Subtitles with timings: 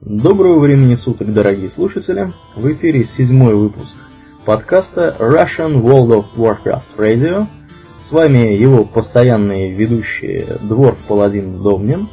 [0.00, 2.32] Доброго времени суток, дорогие слушатели!
[2.54, 3.96] В эфире седьмой выпуск
[4.44, 7.48] подкаста Russian World of Warcraft Radio.
[7.96, 12.08] С вами его постоянные ведущие Дворф Паладин Домнин.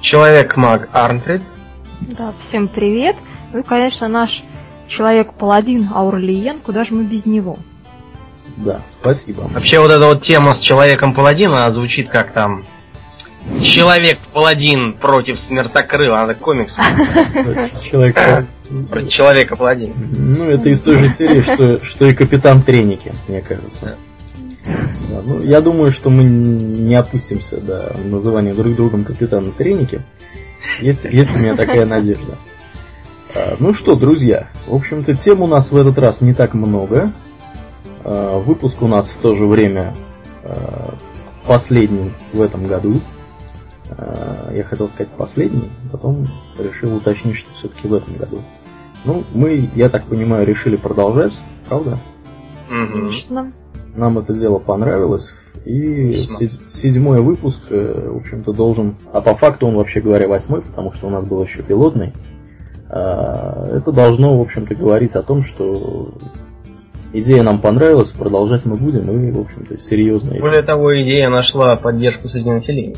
[0.00, 1.42] Человек-маг Арнфрид.
[2.00, 3.14] Да, всем привет.
[3.52, 4.42] Ну и, конечно, наш
[4.88, 6.58] Человек-паладин Аурлиен.
[6.58, 7.58] Куда же мы без него?
[8.56, 9.42] Да, спасибо.
[9.42, 12.64] Вообще вот эта вот тема с Человеком-паладином, звучит как там
[13.62, 16.76] Человек-паладин против смертокрыла, надо комикс.
[17.90, 18.18] Человек
[18.90, 19.92] Про Человека-паладин.
[20.16, 23.96] Ну, это из той же серии, что, что и Капитан Треники, мне кажется.
[24.64, 30.02] Да, ну, я думаю, что мы не опустимся до называния друг другом Капитана Треники.
[30.80, 32.38] Есть, есть у меня такая надежда.
[33.34, 37.12] А, ну что, друзья, в общем-то, тем у нас в этот раз не так много.
[38.04, 39.94] А, выпуск у нас в то же время
[40.42, 40.94] а,
[41.46, 43.00] последний в этом году.
[43.98, 48.42] А, я хотел сказать последний, потом решил уточнить, что все-таки в этом году.
[49.04, 51.98] Ну, мы, я так понимаю, решили продолжать, правда?
[52.68, 53.52] Конечно.
[53.94, 55.32] Нам это дело понравилось.
[55.66, 58.96] И седьмой выпуск, э, в общем-то, должен...
[59.12, 62.12] А по факту он, вообще говоря, восьмой, потому что у нас был еще пилотный.
[62.90, 66.14] А, Это должно, в общем-то, говорить о том, что
[67.12, 70.38] идея нам понравилась, продолжать мы будем, и, в общем-то, серьезно.
[70.40, 72.96] Более того, идея нашла поддержку среди населения.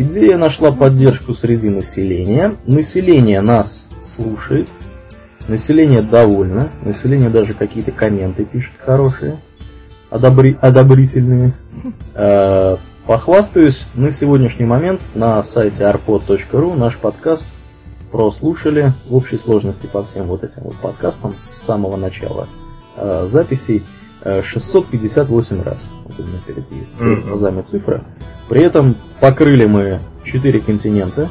[0.00, 2.56] Идея нашла поддержку среди населения.
[2.64, 4.66] Население нас слушает.
[5.46, 6.70] Население довольно.
[6.82, 9.42] Население даже какие-то комменты пишет хорошие.
[10.10, 11.52] Одобри- одобрительные.
[12.14, 17.46] Э, Похвастаюсь, на сегодняшний момент на сайте arpod.ru наш подкаст
[18.10, 22.48] прослушали в общей сложности по всем вот этим вот подкастам с самого начала
[22.96, 23.82] э, записей
[24.24, 25.86] 658 раз.
[26.04, 28.04] Вот у меня перед есть перед глазами цифра.
[28.48, 31.28] При этом покрыли мы 4 континента.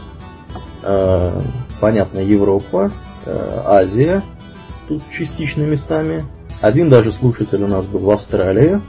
[0.81, 1.39] Э,
[1.79, 2.91] понятно, Европа,
[3.25, 4.23] э, Азия,
[4.87, 6.23] тут частично местами.
[6.61, 8.81] Один даже слушатель у нас был в Австралии.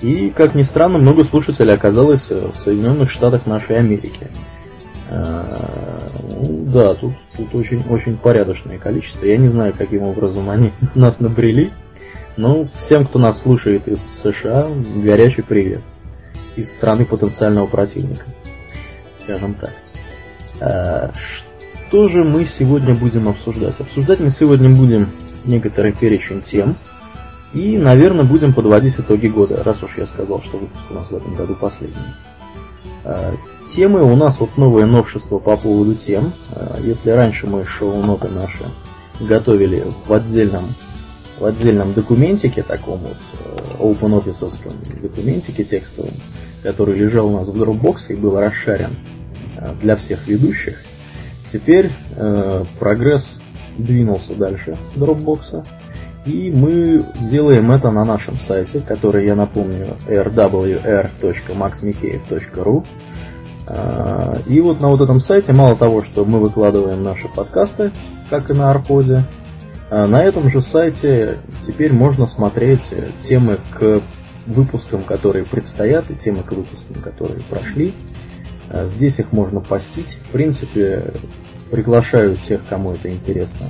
[0.00, 4.28] И, как ни странно, много слушателей оказалось э, в Соединенных Штатах нашей Америки.
[5.08, 5.98] Э,
[6.40, 9.24] ну, да, тут, тут очень, очень порядочное количество.
[9.24, 11.70] Я не знаю, каким образом они нас набрели.
[12.36, 15.82] Но всем, кто нас слушает из США, горячий привет.
[16.56, 18.24] Из страны потенциального противника.
[19.20, 19.72] Скажем так.
[20.60, 21.10] Э,
[21.88, 23.80] Что же мы сегодня будем обсуждать?
[23.80, 25.12] Обсуждать мы сегодня будем
[25.44, 26.76] некоторый перечень тем.
[27.52, 31.14] И, наверное, будем подводить итоги года, раз уж я сказал, что выпуск у нас в
[31.14, 31.96] этом году последний.
[33.04, 33.32] Э,
[33.64, 36.32] Темы у нас вот новое новшество по поводу тем.
[36.50, 38.64] Э, Если раньше мы шоу-ноты наши
[39.20, 40.74] готовили в отдельном,
[41.38, 46.12] в отдельном документике, таком вот э, open документике текстовом,
[46.62, 48.96] который лежал у нас в Dropbox и был расшарен
[49.56, 50.76] э, для всех ведущих,
[51.46, 53.40] теперь э, прогресс
[53.78, 55.64] двинулся дальше Dropbox,
[56.26, 62.86] и мы делаем это на нашем сайте, который, я напомню, rwr.maxmikheev.ru.
[63.66, 67.92] А, И вот на вот этом сайте, мало того, что мы выкладываем наши подкасты,
[68.30, 69.24] как и на Арподе,
[69.90, 74.00] на этом же сайте теперь можно смотреть э, темы к
[74.46, 77.94] выпускам, которые предстоят, и темы к выпускам, которые прошли.
[78.70, 80.18] А Здесь их можно постить.
[80.28, 81.12] В принципе,
[81.70, 83.66] приглашаю тех, кому это интересно,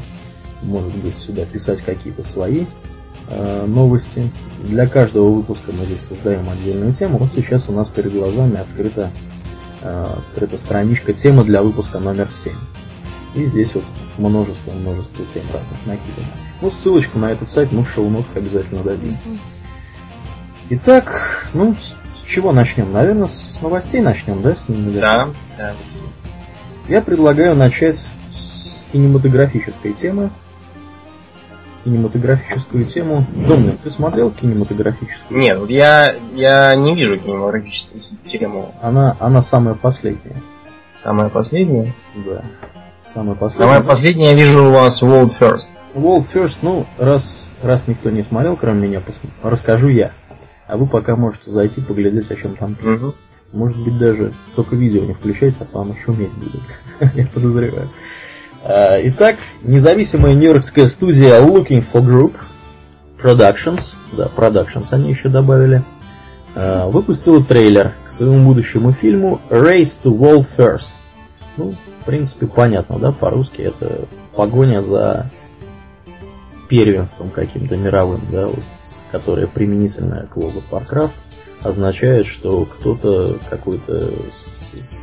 [0.63, 2.67] может быть, сюда писать какие-то свои
[3.29, 4.31] э, новости.
[4.63, 7.19] Для каждого выпуска мы здесь создаем отдельную тему.
[7.19, 9.11] Вот сейчас у нас перед глазами открыта,
[9.83, 12.53] открыта страничка темы для выпуска номер 7.
[13.35, 13.85] И здесь вот
[14.19, 16.27] множество-множество тем разных накидано.
[16.61, 19.17] Ну, ссылочку на этот сайт мы в шоу-нотах обязательно дадим.
[20.71, 21.95] Итак, ну, с
[22.27, 22.93] чего начнем?
[22.93, 24.57] Наверное, с новостей начнем, да?
[24.57, 25.75] С ними, Да, да.
[26.89, 30.31] Я предлагаю начать с кинематографической темы.
[31.85, 33.27] Кинематографическую тему.
[33.47, 35.39] Домнин, ты смотрел кинематографическую?
[35.39, 38.75] Нет, вот я, я не вижу кинематографическую тему.
[38.81, 40.43] Она, она самая последняя.
[41.03, 41.93] Самое последнее.
[42.15, 42.43] Да.
[43.05, 43.67] Самая последняя.
[43.75, 45.67] Самое последнее я вижу у вас World First.
[45.95, 50.13] World First, ну, раз, раз никто не смотрел, кроме меня, пос- расскажу я.
[50.67, 53.01] А вы пока можете зайти поглядеть, о чем там пишут.
[53.03, 53.15] Мгм.
[53.53, 56.63] Может быть, даже только видео не включайте, а то оно шуметь будет.
[57.15, 57.89] Я подозреваю.
[58.65, 62.33] А, Итак, независимая нью-йоркская студия Looking for Group
[63.23, 65.83] Productions, да, Productions они еще добавили,
[66.55, 70.93] а, выпустила трейлер к своему будущему фильму Race to World First.
[71.57, 71.75] Ну,
[72.05, 74.07] в принципе, понятно, да, по-русски это
[74.37, 75.31] погоня за
[76.69, 78.61] первенством каким-то мировым, да, вот,
[79.11, 81.13] которое применительно к World of Warcraft
[81.63, 84.13] означает, что кто-то какое-то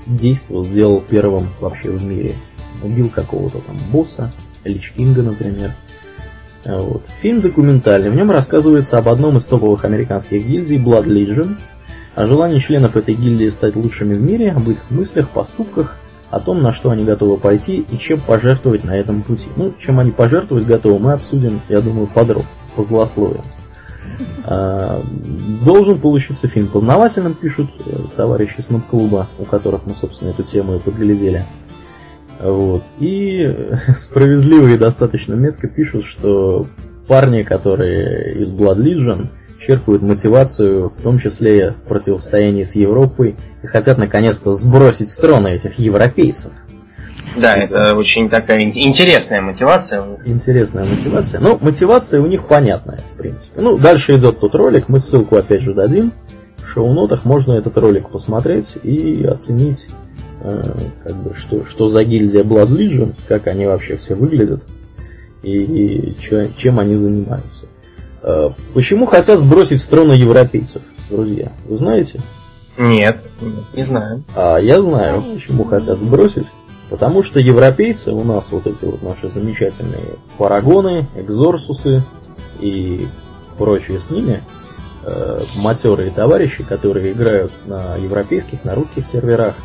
[0.06, 2.36] действо сделал первым вообще в мире
[2.83, 4.31] убил какого-то там босса,
[4.63, 5.74] Лич Кинга, например.
[6.65, 7.03] Вот.
[7.19, 11.57] Фильм документальный, в нем рассказывается об одном из топовых американских гильдий Blood Legion,
[12.13, 15.98] о желании членов этой гильдии стать лучшими в мире, об их мыслях, поступках,
[16.31, 19.50] о том, на что они готовы пойти и чем пожертвовать на этом пути.
[19.56, 23.42] Ну, чем они пожертвовать готовы, мы обсудим, я думаю, подробно, по злословию.
[24.45, 25.04] А,
[25.63, 30.75] должен получиться фильм познавательным, пишут э, товарищи с клуба у которых мы, собственно, эту тему
[30.75, 31.45] и подглядели.
[32.39, 32.84] Вот.
[33.00, 33.45] И
[33.98, 36.66] справедливо и достаточно метко пишут, что
[37.07, 39.27] парни, которые из Blood Legion,
[39.66, 45.50] черпают мотивацию, в том числе в противостоянии с Европой, и хотят наконец-то сбросить с трона
[45.50, 46.52] этих европейцев.
[47.38, 50.04] Да, это очень такая интересная мотивация.
[50.25, 51.40] Интересная мотивация.
[51.40, 53.62] Ну, мотивация у них понятная, в принципе.
[53.62, 56.12] Ну, дальше идет тот ролик, мы ссылку опять же дадим.
[56.58, 59.88] В шоу-нотах можно этот ролик посмотреть и оценить,
[60.42, 60.62] э,
[61.04, 64.63] как бы, что, что за гильдия Blood Legion, как они вообще все выглядят
[65.44, 67.66] и, и чё, чем они занимаются.
[68.23, 71.51] Э, почему хотят сбросить с трона европейцев, друзья?
[71.68, 72.21] Вы знаете?
[72.77, 73.21] Нет,
[73.73, 74.23] не знаю.
[74.35, 76.51] А я знаю, почему хотят сбросить.
[76.89, 82.03] Потому что европейцы, у нас вот эти вот наши замечательные парагоны, экзорсусы
[82.59, 83.07] и
[83.57, 84.44] прочие с ними,
[85.03, 89.56] э, матерые товарищи, которые играют на европейских, на русских серверах,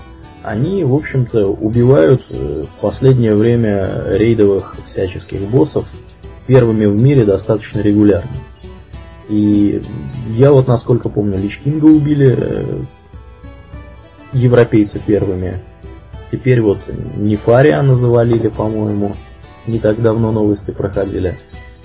[0.42, 5.90] они, в общем-то, убивают э, в последнее время рейдовых всяческих боссов
[6.46, 8.30] первыми в мире достаточно регулярно.
[9.28, 9.82] И
[10.28, 12.84] я вот, насколько помню, Лич Кинга убили э,
[14.32, 15.58] европейцы первыми.
[16.30, 16.78] Теперь вот
[17.16, 19.14] Нефариана завалили, по-моему.
[19.66, 21.36] Не так давно новости проходили.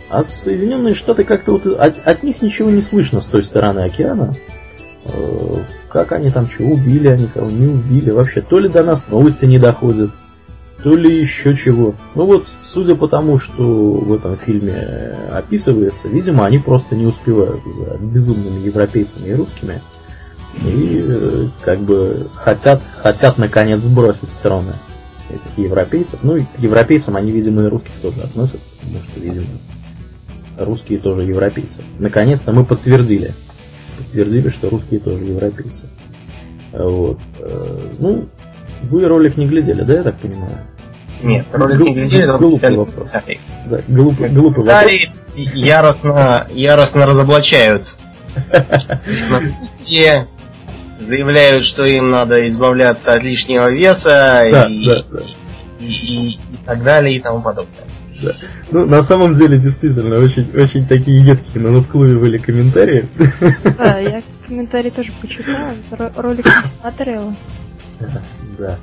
[0.10, 4.34] А Соединенные Штаты как-то вот от, от них ничего не слышно с той стороны океана.
[5.06, 5.54] Э,
[5.90, 8.12] как они там что, убили они кого, не убили.
[8.12, 10.12] Вообще, то ли до нас новости не доходят,
[10.84, 11.96] то ли еще чего.
[12.16, 17.62] Ну вот, судя по тому, что в этом фильме описывается, видимо, они просто не успевают
[17.66, 19.82] за безумными европейцами и русскими.
[20.66, 24.74] И э, как бы хотят, хотят наконец сбросить стороны
[25.30, 26.20] этих европейцев.
[26.24, 29.48] Ну и к европейцам они, видимо, и русских тоже относят, потому что, видимо,
[30.58, 31.84] русские тоже европейцы.
[32.00, 33.34] Наконец-то мы подтвердили.
[33.98, 35.84] Подтвердили, что русские тоже европейцы.
[36.74, 37.20] Вот.
[37.40, 38.28] Э, ну,
[38.84, 40.58] вы ролик не глядели, да, я так понимаю?
[41.24, 43.10] Нет, ролик не глядели, но глупый вопрос.
[43.66, 44.92] Да, глупый, глупый вопрос.
[45.36, 47.84] яростно, яростно разоблачают.
[49.86, 50.28] Все
[51.00, 55.20] заявляют, что им надо избавляться от лишнего веса да, и, да, да.
[55.80, 57.86] И, и, и так далее и тому подобное.
[58.22, 58.34] Да.
[58.70, 63.10] Ну, на самом деле, действительно, очень, очень такие едкие на клубе были комментарии.
[63.78, 65.74] Да, я комментарии тоже почитала,
[66.18, 67.36] ролик не смотрела.
[68.60, 68.78] Да.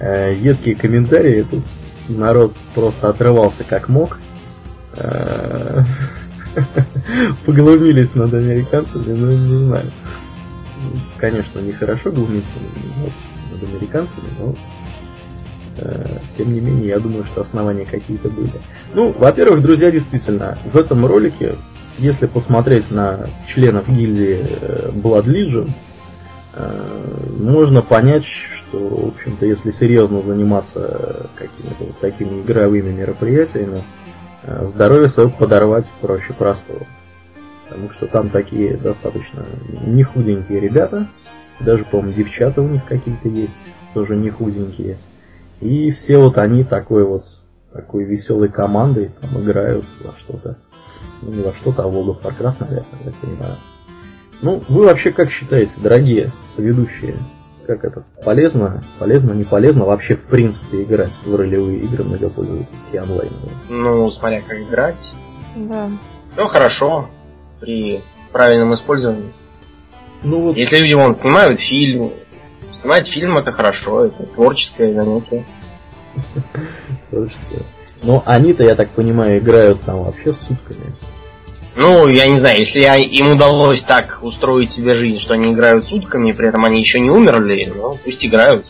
[0.00, 1.64] Э, едкие комментарии, тут
[2.08, 4.20] народ просто отрывался как мог.
[4.96, 5.80] Э,
[7.46, 9.92] поглумились над американцами, но не знаю.
[11.18, 12.54] Конечно, нехорошо глумиться
[13.50, 14.54] над американцами, но
[15.78, 16.06] э,
[16.36, 18.52] тем не менее, я думаю, что основания какие-то были.
[18.94, 21.56] Ну, во-первых, друзья, действительно, в этом ролике,
[21.98, 24.46] если посмотреть на членов гильдии
[24.92, 25.68] Blood Legion,
[27.38, 33.84] можно понять, что, в общем-то, если серьезно заниматься какими-то вот такими игровыми мероприятиями,
[34.42, 36.86] э, здоровье свое подорвать проще простого.
[37.68, 39.44] Потому что там такие достаточно
[39.86, 41.08] не худенькие ребята,
[41.60, 44.96] даже, по-моему, девчата у них какие-то есть, тоже не худенькие.
[45.60, 47.26] И все вот они такой вот,
[47.72, 50.56] такой веселой командой там играют во что-то.
[51.22, 53.56] Ну, не во что-то, а в World of Warcraft, наверное, я понимаю.
[54.40, 57.16] Ну, вы вообще как считаете, дорогие соведущие,
[57.66, 63.52] как это, полезно, полезно, не полезно вообще в принципе играть в ролевые игры многопользовательские онлайновые?
[63.68, 65.14] Ну, смотря как играть.
[65.56, 65.90] Да.
[66.36, 67.10] Ну, хорошо,
[67.60, 68.00] при
[68.32, 69.32] правильном использовании.
[70.22, 70.56] Ну, вот...
[70.56, 72.12] Если люди вон снимают фильм,
[72.80, 75.44] снимать фильм это хорошо, это творческое занятие.
[77.10, 77.62] Творческое.
[78.02, 80.92] Ну, они-то, я так понимаю, играют там вообще сутками.
[81.76, 86.32] Ну, я не знаю, если им удалось так устроить себе жизнь, что они играют сутками,
[86.32, 88.66] при этом они еще не умерли, ну, пусть играют.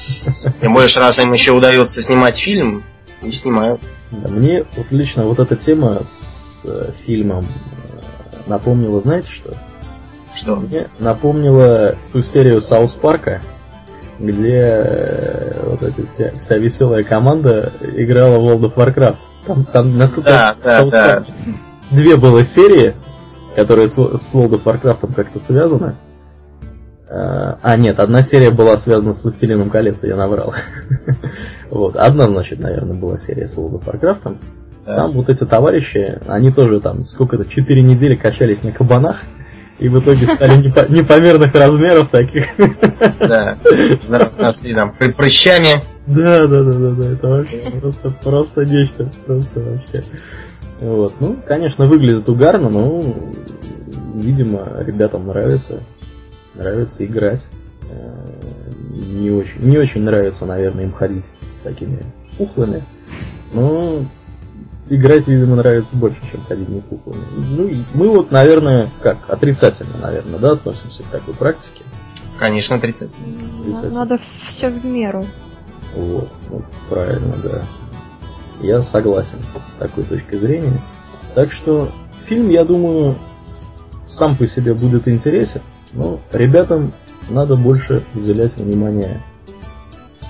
[0.60, 2.82] Тем больше раз им еще удается снимать фильм,
[3.22, 3.80] и снимают.
[4.10, 9.52] Да, мне вот лично вот эта тема с э, фильмом э, напомнила, знаете что?
[10.34, 10.56] Что?
[10.56, 13.42] Мне напомнила ту серию Саус Парка,
[14.18, 19.16] где э, вот эта вся, вся веселая команда играла в World of Warcraft.
[19.46, 21.16] Там, там насколько да, да, South да.
[21.18, 21.26] Park
[21.90, 22.94] две было серии,
[23.56, 25.96] которые с, с World of Warcraft как-то связаны.
[27.10, 30.54] А, а, нет, одна серия была связана с «Властелином колец», я наврал.
[31.70, 34.36] вот, одна, значит, наверное, была серия с World of Warcraft.
[34.84, 39.20] Там вот эти товарищи, они тоже там сколько-то, 4 недели качались на кабанах,
[39.78, 42.46] и в итоге стали непо- непомерных размеров таких.
[43.20, 43.58] Да,
[44.38, 45.82] росли там прыщами.
[46.06, 50.02] Да, да, да, да, да, это вообще просто, просто нечто, просто вообще.
[50.80, 53.02] Вот, ну, конечно, выглядит угарно, но,
[54.14, 55.82] видимо, ребятам нравится,
[56.54, 57.46] нравится играть.
[57.90, 58.28] Э,
[58.90, 61.26] не очень, не очень нравится, наверное, им ходить
[61.64, 62.02] такими
[62.36, 62.84] пухлыми,
[63.52, 64.06] но
[64.88, 67.24] играть, видимо, нравится больше, чем ходить не куклами.
[67.36, 71.82] Ну, и мы вот, наверное, как, отрицательно, наверное, да, относимся к такой практике.
[72.38, 73.60] Конечно, отрицательно.
[73.60, 73.94] отрицательно.
[73.94, 75.24] Надо все в меру.
[75.94, 77.62] Вот, ну, правильно, да.
[78.60, 80.80] Я согласен с такой точкой зрения.
[81.34, 81.90] Так что
[82.26, 83.16] фильм, я думаю,
[84.06, 85.62] сам по себе будет интересен,
[85.92, 86.92] но ребятам
[87.30, 89.22] надо больше уделять внимание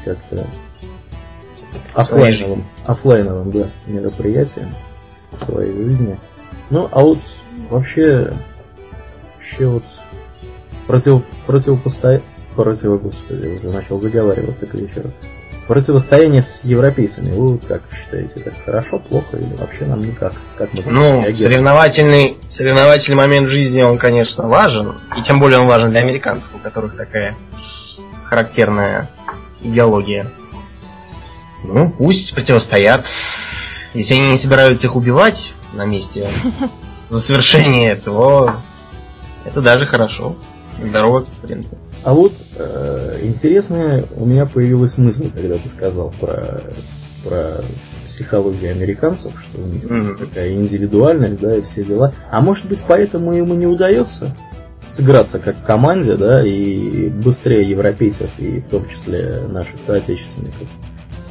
[0.04, 0.46] как-то
[1.94, 4.74] офлайновым, офлайновым, да, мероприятиям
[5.44, 6.18] своей жизни.
[6.70, 7.18] Ну, а вот
[7.70, 8.32] вообще,
[9.36, 9.84] вообще вот
[10.86, 15.10] против, противопостояние, против, господи, уже начал заговариваться к вечеру.
[15.68, 20.32] Противостояние с европейцами, вы как считаете, это хорошо, плохо или вообще нам никак?
[20.56, 25.90] Как мы ну, соревновательный, соревновательный момент жизни, он, конечно, важен, и тем более он важен
[25.90, 27.34] для американцев, у которых такая
[28.24, 29.10] характерная
[29.60, 30.30] идеология.
[31.64, 33.04] Ну, пусть противостоят.
[33.92, 36.28] Если они не собираются их убивать на месте
[37.10, 38.56] за совершение, то
[39.44, 40.34] это даже хорошо.
[40.82, 41.76] Здорово, в принципе.
[42.04, 46.62] А вот э, интересная у меня появилась мысль, когда ты сказал про,
[47.24, 47.62] про
[48.06, 50.26] психологию американцев, что у них mm-hmm.
[50.26, 52.12] такая индивидуальность, да, и все дела.
[52.30, 54.34] А может быть, поэтому ему не удается
[54.84, 60.68] сыграться как команде, да, и быстрее европейцев, и в том числе наших соотечественников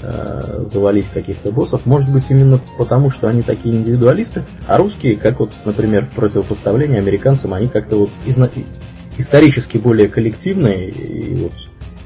[0.03, 1.85] э, завалить каких-то боссов.
[1.85, 6.99] Может быть именно потому, что они такие индивидуалисты, а русские, как вот, например, в противопоставлении
[6.99, 8.51] американцам, они как-то вот изна...
[9.17, 11.53] исторически более коллективные и вот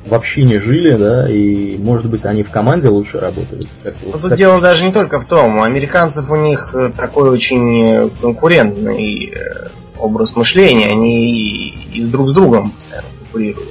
[0.05, 3.67] в общине жили, да, и может быть они в команде лучше работают.
[3.83, 4.37] Как, ну, тут как...
[4.37, 9.31] дело даже не только в том, у американцев у них э, такой очень э, конкурентный
[9.33, 13.69] э, образ мышления, они и с друг с другом постоянно конкурируют.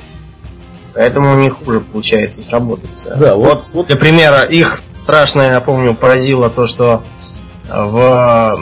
[0.94, 3.16] Поэтому у них хуже получается сработаться.
[3.16, 7.02] Да, вот, вот для примера, их страшно, я помню, поразило то, что
[7.68, 8.56] в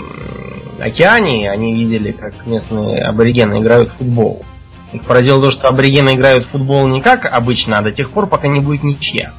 [0.80, 4.44] океане они видели, как местные аборигены играют в футбол.
[5.06, 8.48] Поразило то, что аборигены играют в футбол не как обычно, а до тех пор, пока
[8.48, 9.32] не будет ничья.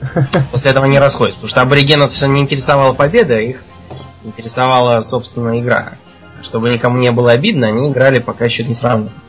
[0.50, 1.40] После этого не расходятся.
[1.40, 3.62] Потому что аборигенов совершенно не интересовала победа, их
[4.24, 5.94] интересовала, собственно, игра.
[6.42, 9.20] Чтобы никому не было обидно, они играли, пока счет не сравнивается.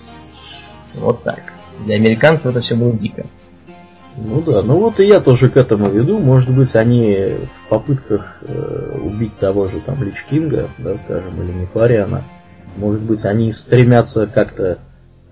[0.95, 1.53] Вот так.
[1.85, 3.25] Для американцев это все было дико.
[4.15, 6.19] Ну да, ну вот и я тоже к этому веду.
[6.19, 11.51] Может быть, они в попытках э, убить того же там Лич Кинга, да, скажем, или
[11.51, 12.23] Нефариана,
[12.77, 14.77] может быть, они стремятся как-то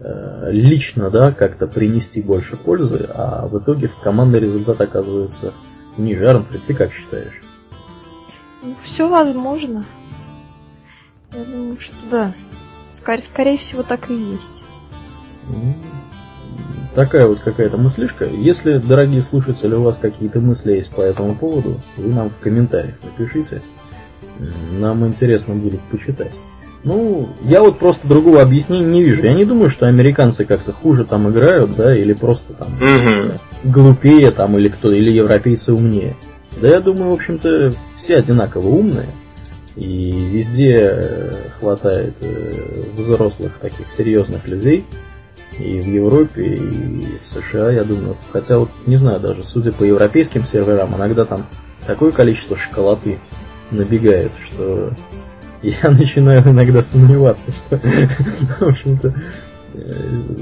[0.03, 5.53] лично, да, как-то принести больше пользы, а в итоге в командный результат оказывается
[5.97, 6.27] ниже.
[6.27, 7.41] Арнфрид, ты как считаешь?
[8.63, 9.85] Ну, все возможно.
[11.33, 12.33] Я думаю, что да.
[12.91, 14.63] Скорее, скорее всего, так и есть.
[16.93, 18.25] Такая вот какая-то мыслишка.
[18.25, 22.95] Если, дорогие слушатели, у вас какие-то мысли есть по этому поводу, вы нам в комментариях
[23.03, 23.61] напишите.
[24.71, 26.33] Нам интересно будет почитать.
[26.83, 29.23] Ну, я вот просто другого объяснения не вижу.
[29.23, 33.33] Я не думаю, что американцы как-то хуже там играют, да, или просто там угу.
[33.63, 36.15] глупее там, или кто, или европейцы умнее.
[36.59, 39.09] Да я думаю, в общем-то, все одинаково умные.
[39.75, 44.85] И везде э, хватает э, взрослых таких серьезных людей,
[45.57, 48.17] и в Европе, и в США, я думаю.
[48.31, 51.45] Хотя вот не знаю даже, судя по европейским серверам, иногда там
[51.85, 53.19] такое количество шоколады
[53.69, 54.93] набегает, что
[55.61, 57.77] я начинаю иногда сомневаться, что,
[58.59, 59.13] в общем-то,
[59.73, 59.93] э,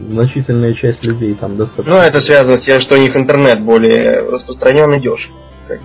[0.07, 1.93] значительная часть людей там достаточно.
[1.93, 5.31] Ну, это связано с тем, что у них интернет более распространен и дешев.
[5.67, 5.79] Как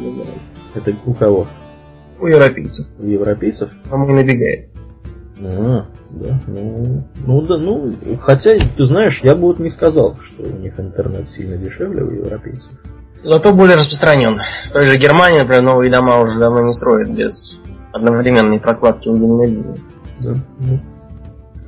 [0.74, 1.48] Это у кого?
[2.20, 2.86] У европейцев.
[2.98, 3.70] У европейцев?
[3.90, 4.68] Там и набегает.
[5.42, 10.44] А, да, ну, ну да, ну, хотя, ты знаешь, я бы вот не сказал, что
[10.44, 12.70] у них интернет сильно дешевле у европейцев.
[13.24, 14.36] Зато более распространен.
[14.68, 17.58] В той же Германии, например, новые дома уже давно не строят без
[17.94, 19.80] одновременной прокладки выделенной линии.
[20.20, 20.80] Да, ну,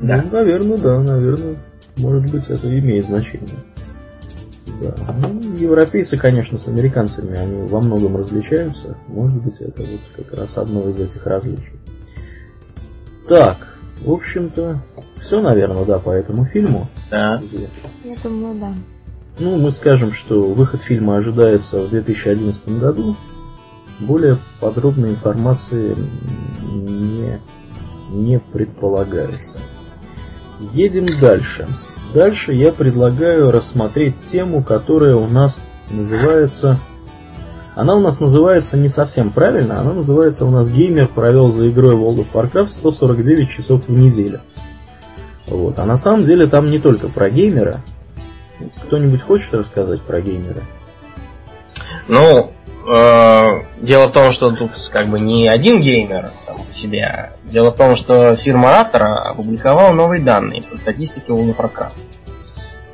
[0.00, 0.22] да.
[0.22, 1.56] ну, наверное, да, наверное,
[1.96, 3.48] может быть, это имеет значение.
[4.82, 4.94] Да.
[5.22, 8.96] Ну, европейцы, конечно, с американцами, они во многом различаются.
[9.06, 11.72] Может быть, это вот как раз одно из этих различий.
[13.28, 13.56] Так,
[14.02, 14.82] В общем-то,
[15.20, 16.88] все, наверное, да, по этому фильму.
[17.10, 17.40] Да.
[18.04, 18.74] Я думаю, да.
[19.38, 23.16] Ну, мы скажем, что выход фильма ожидается в 2011 году.
[24.00, 25.96] Более подробной информации
[26.62, 27.40] не,
[28.10, 29.58] не предполагается.
[30.72, 31.68] Едем дальше.
[32.14, 35.58] Дальше я предлагаю рассмотреть тему, которая у нас
[35.90, 36.78] называется...
[37.74, 41.94] Она у нас называется не совсем правильно, она называется у нас «Геймер провел за игрой
[41.94, 44.40] World of Warcraft 149 часов в неделю».
[45.46, 45.78] Вот.
[45.78, 47.80] А на самом деле там не только про геймера.
[48.86, 50.62] Кто-нибудь хочет рассказать про геймера?
[52.08, 52.52] Ну,
[52.88, 57.02] э, дело в том, что тут как бы не один геймер сам по себе.
[57.02, 61.92] а Дело в том, что фирма Raptor опубликовала новые данные по статистике Warcraft.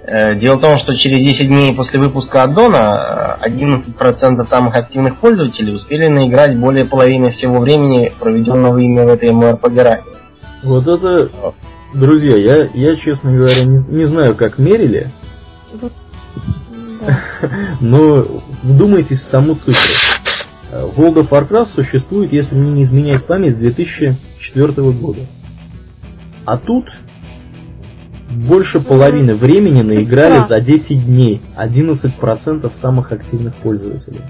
[0.05, 5.17] Э, Дело в том, что через 10 дней после выпуска аддона э, 11% самых активных
[5.17, 10.05] пользователей успели наиграть более половины всего времени, проведенного ими в этой MMORPG ранее.
[10.63, 11.31] Вот это,
[11.95, 15.09] друзья, я, я честно говоря, не, не знаю, как мерили,
[15.81, 15.93] Вот.
[17.81, 18.25] но
[18.63, 19.81] вдумайтесь в саму цифру.
[20.71, 25.21] Э, World of Warcraft существует, если мне не изменяет память, с 2004 года.
[26.45, 26.87] А тут
[28.31, 31.41] больше половины времени наиграли за 10 дней.
[31.57, 34.23] 11% самых активных пользователей.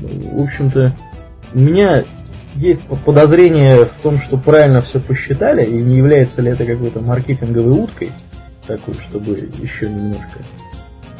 [0.00, 0.96] Ну, В общем-то,
[1.54, 2.04] у меня
[2.56, 7.02] есть по- подозрение в том, что правильно все посчитали, и не является ли это какой-то
[7.02, 8.12] маркетинговой уткой,
[8.66, 10.40] такой, чтобы еще немножко,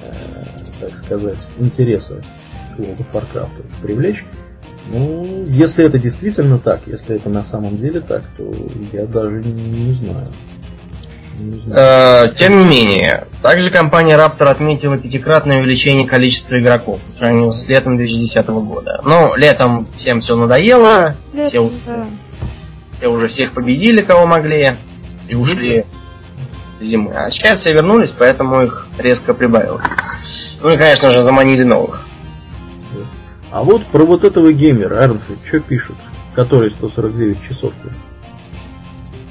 [0.02, 0.44] э,
[0.82, 2.20] так сказать, интереса
[2.76, 4.24] к World of Warcraft привлечь.
[4.88, 8.52] Ну, если это действительно так, если это на самом деле так, то
[8.92, 10.28] я даже не, не знаю.
[11.38, 12.28] Не знаю.
[12.30, 17.66] Э, Тем не менее, также компания Raptor отметила пятикратное увеличение количества игроков по сравнению с
[17.68, 19.00] летом 2010 года.
[19.04, 22.06] Ну, летом всем все надоело, все, Летом, да.
[22.98, 24.74] все уже всех победили, кого могли,
[25.28, 25.84] и ушли
[26.80, 27.12] зимы.
[27.14, 29.84] А сейчас все вернулись, поэтому их резко прибавилось.
[30.62, 32.06] Ну и, конечно же, заманили новых.
[33.50, 35.96] А вот про вот этого геймера, Арнфрид, что пишут?
[36.34, 37.72] Который 149 часов.
[37.74, 37.92] -то?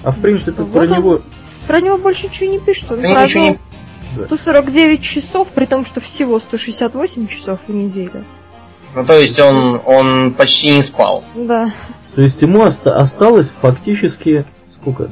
[0.03, 0.89] А в принципе Вот про он.
[0.99, 1.21] него...
[1.67, 2.91] Про него больше ничего не пишут.
[2.91, 3.57] Он ничего не-
[4.15, 8.23] провел 149 часов, при том, что всего 168 часов в неделю.
[8.93, 11.23] Ну, то есть он, он почти не спал.
[11.33, 11.71] Да.
[12.13, 15.09] То есть ему оста- осталось фактически сколько?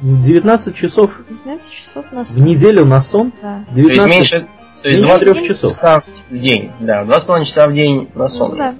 [0.00, 2.44] 19 часов 15 часов на в сон.
[2.44, 3.32] неделю на сон?
[3.42, 3.64] Да.
[3.74, 4.46] То есть 19 меньше...
[4.82, 5.72] То есть меньше 2,5 трех часов.
[5.72, 6.70] часа в день.
[6.80, 8.50] Да, 2,5 часа в день на сон.
[8.50, 8.74] Ну, да.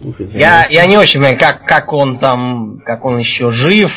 [0.00, 3.90] Слушайте, Я, я не очень понимаю, как, как он там, как он еще жив,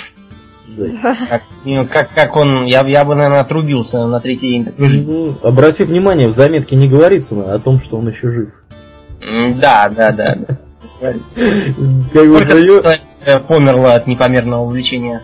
[0.68, 1.16] да.
[1.30, 4.74] как, ну, как, как он, я, я бы, наверное, отрубился на третий день.
[4.78, 8.50] Ну, обрати внимание, в заметке не говорится о том, что он еще жив.
[9.60, 10.36] Да, да, да.
[10.36, 10.58] да.
[11.00, 11.16] Как
[12.28, 12.86] бы человек,
[13.26, 15.22] э, померло от непомерного увлечения?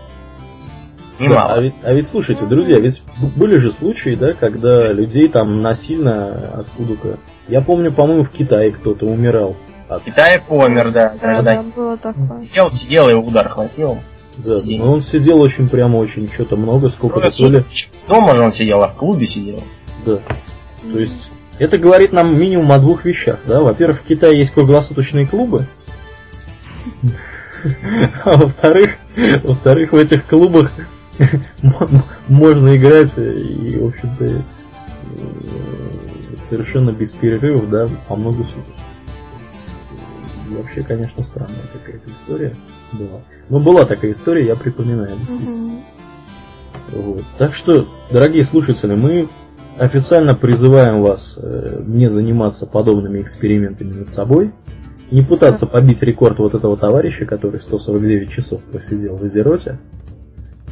[1.20, 1.52] Да, Немало.
[1.54, 3.02] а, ведь, а ведь слушайте, друзья, ведь
[3.36, 7.18] были же случаи, да, когда людей там насильно откуда-то.
[7.46, 9.54] Я помню, по-моему, в Китае кто-то умирал.
[9.88, 12.44] От, В Китае помер, да, Да, когда да, было такое.
[12.44, 13.98] сидел, сидел, и удар хватил.
[14.38, 14.84] да, Сидел.
[14.86, 17.64] но он сидел очень прямо очень что-то много, сколько-то то ли.
[18.08, 19.60] Дома же он сидел, а в клубе сидел.
[20.06, 20.20] Да.
[20.90, 23.60] То есть это говорит нам минимум о двух вещах, да.
[23.60, 25.66] Во-первых, в Китае есть круглосуточные клубы.
[28.24, 28.96] А во-вторых,
[29.44, 30.72] во-вторых, в этих клубах
[32.28, 34.42] можно играть и, в общем-то, э,
[36.36, 38.74] совершенно без перерывов, да, по много суток.
[40.48, 42.56] Вообще, конечно, странная какая-то история
[42.92, 43.20] была.
[43.48, 45.82] Но была такая история, я припоминаю, действительно.
[46.92, 47.24] Вот.
[47.38, 49.28] Так что, дорогие слушатели, мы
[49.78, 54.52] официально призываем вас э, не заниматься подобными экспериментами над собой,
[55.10, 59.78] не пытаться побить рекорд вот этого товарища, который 149 часов просидел в Азероте,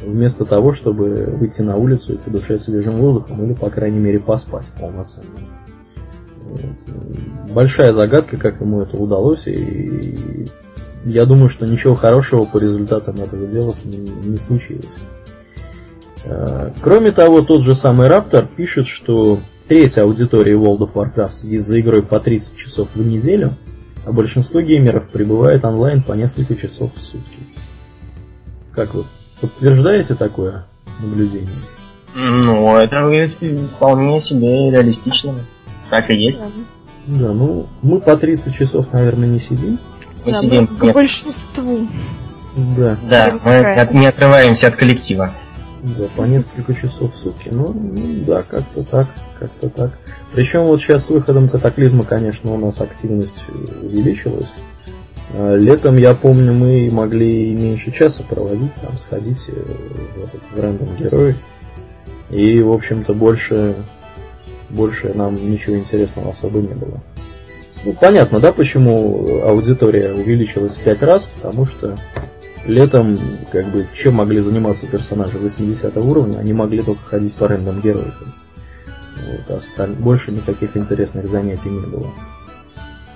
[0.01, 4.67] вместо того, чтобы выйти на улицу и подышать свежим воздухом или, по крайней мере, поспать
[4.79, 5.27] полноценно.
[6.41, 7.51] Вот.
[7.51, 10.47] Большая загадка, как ему это удалось, и
[11.05, 14.97] я думаю, что ничего хорошего по результатам этого дела с ним не случилось.
[16.25, 21.63] Э, Кроме того, тот же самый Раптор пишет, что треть аудитории World of Warcraft сидит
[21.63, 23.55] за игрой по 30 часов в неделю,
[24.05, 27.37] а большинство геймеров пребывает онлайн по несколько часов в сутки.
[28.73, 29.03] Как вы
[29.41, 30.65] подтверждаете такое
[31.01, 31.49] наблюдение?
[32.15, 33.37] Ну, это выглядит
[33.75, 35.35] вполне себе реалистично.
[35.89, 36.39] Так и есть.
[37.07, 37.31] Да.
[37.33, 39.79] Ну, мы по 30 часов, наверное, не сидим.
[40.25, 41.87] Мы Да, сидим, к нет, большинству.
[42.77, 45.31] Да, да, мы от- не отрываемся от коллектива.
[45.81, 47.49] да, по несколько часов в сутки.
[47.51, 47.73] Ну,
[48.27, 49.07] да, как-то так,
[49.39, 49.97] как-то так.
[50.33, 53.45] Причем вот сейчас с выходом катаклизма, конечно, у нас активность
[53.81, 54.53] увеличилась.
[55.33, 60.59] А, летом, я помню, мы могли меньше часа проводить, там, сходить э, в, этот, в
[60.59, 61.35] рандом герой.
[62.29, 63.75] И, в общем-то, больше,
[64.69, 67.01] больше нам ничего интересного особо не было.
[67.85, 71.95] Ну, понятно, да, почему аудитория увеличилась в пять раз, потому что
[72.65, 73.17] летом,
[73.51, 78.33] как бы, чем могли заниматься персонажи 80 уровня, они могли только ходить по рандом героикам.
[79.47, 82.07] Вот, а больше никаких интересных занятий не было.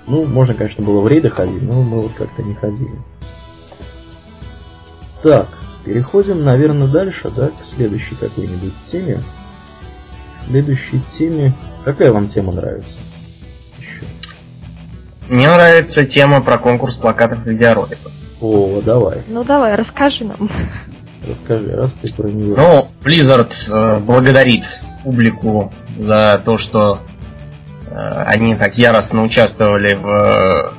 [0.06, 2.98] Ну, можно, конечно, было в рейды ходить, но мы вот как-то не ходили.
[5.22, 5.48] Так,
[5.84, 9.20] переходим, наверное, дальше, да, к следующей какой-нибудь теме.
[10.36, 11.54] К следующей теме...
[11.84, 12.96] Какая вам тема нравится?
[13.78, 14.04] Еще.
[15.28, 18.12] Мне нравится тема про конкурс плакатов и видеороликов.
[18.40, 19.22] О, давай.
[19.28, 20.50] Ну давай, расскажи нам.
[21.26, 22.56] Расскажи, раз ты про него.
[22.56, 24.64] Ну, Blizzard э, благодарит
[25.02, 27.00] публику за то, что
[27.94, 30.74] они так яростно участвовали в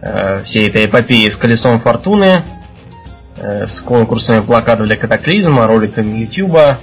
[0.00, 2.44] э, всей этой эпопее с колесом фортуны,
[3.36, 6.78] э, с конкурсами плакатов для катаклизма, роликами Ютуба.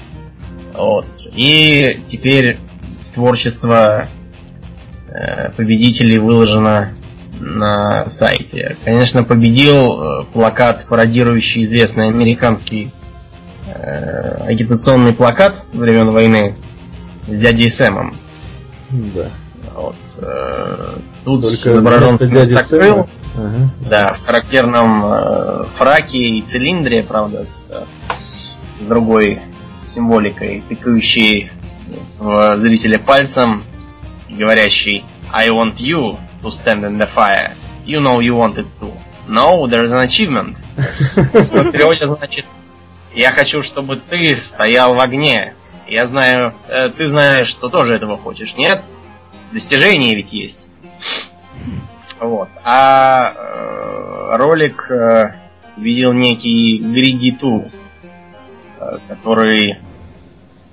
[0.73, 1.07] Вот.
[1.33, 2.57] И теперь
[3.13, 4.07] творчество
[5.55, 6.89] победителей выложено
[7.39, 8.75] на сайте.
[8.83, 12.91] Конечно, победил плакат, пародирующий известный американский
[14.41, 16.53] агитационный плакат времен войны
[17.27, 18.13] с дядей Сэмом.
[18.91, 19.29] Да.
[19.73, 22.17] Вот, э, тут Только изображен.
[23.37, 23.69] Ага.
[23.89, 27.83] Да, в характерном э, фраке и цилиндре, правда, с, э,
[28.87, 29.41] другой
[29.85, 31.51] символикой, тыкающей
[32.19, 33.63] в зрителя пальцем,
[34.29, 37.55] говорящий I want you to stand in the fire.
[37.85, 38.91] You know you wanted to.
[39.27, 40.55] No, there's an achievement.
[41.15, 42.45] В переводе значит
[43.13, 45.55] я хочу, чтобы ты стоял в огне.
[45.87, 48.81] Я знаю, э, ты знаешь, что тоже этого хочешь, нет?
[49.51, 50.67] Достижение ведь есть.
[52.19, 52.49] Вот.
[52.63, 55.35] А э, ролик э,
[55.77, 57.69] видел некий Григиту,
[58.79, 59.79] э, который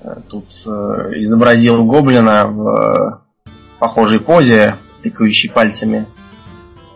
[0.02, 0.70] э, тут э,
[1.16, 6.06] изобразил гоблина в э, похожей позе, тыкающей пальцами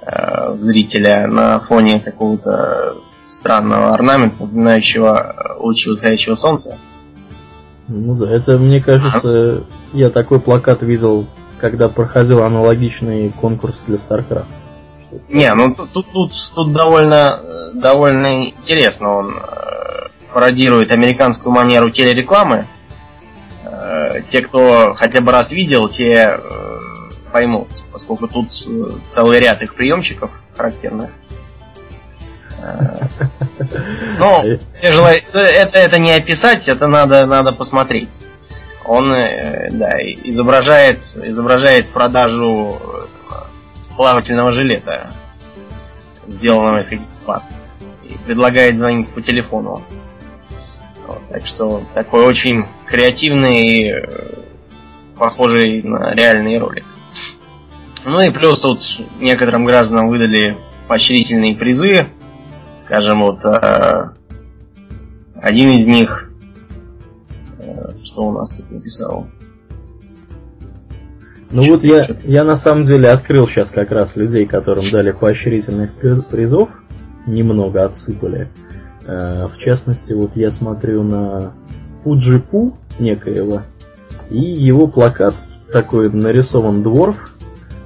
[0.00, 6.78] э, зрителя на фоне какого-то странного орнамента, напоминающего э, лучи восходящего солнца.
[7.88, 11.26] Ну да, это, мне кажется, я такой плакат видел,
[11.60, 14.46] когда проходил аналогичный конкурс для StarCraft.
[15.28, 17.40] Не, ну тут, тут, тут, тут довольно,
[17.74, 19.18] довольно интересно.
[19.18, 22.66] Он э, пародирует американскую манеру телерекламы.
[23.64, 26.78] Э, те, кто хотя бы раз видел, те э,
[27.32, 31.10] поймут, поскольку тут э, целый ряд их приемчиков характерных.
[34.18, 38.10] Ну, это, это не описать, это надо, надо посмотреть.
[38.84, 42.76] Он, э, да, изображает, изображает продажу
[43.96, 45.10] плавательного жилета,
[46.26, 47.42] сделанного из каких-то плат.
[48.04, 49.82] И предлагает звонить по телефону.
[51.06, 54.04] Вот, так что такой очень креативный и э,
[55.16, 56.84] похожий на реальный ролик.
[58.04, 58.80] Ну и плюс тут
[59.18, 62.06] некоторым гражданам выдали поощрительные призы
[62.86, 64.10] скажем, вот э,
[65.42, 66.30] один из них,
[67.58, 69.26] э, что у нас тут написал?
[71.50, 75.94] Ну вот я, я на самом деле открыл сейчас как раз людей, которым дали поощрительных
[75.94, 76.68] призов,
[77.26, 78.50] немного отсыпали.
[79.04, 81.54] Э, в частности, вот я смотрю на
[82.04, 83.62] Пуджипу некоего,
[84.30, 85.34] и его плакат
[85.72, 87.34] такой нарисован дворф,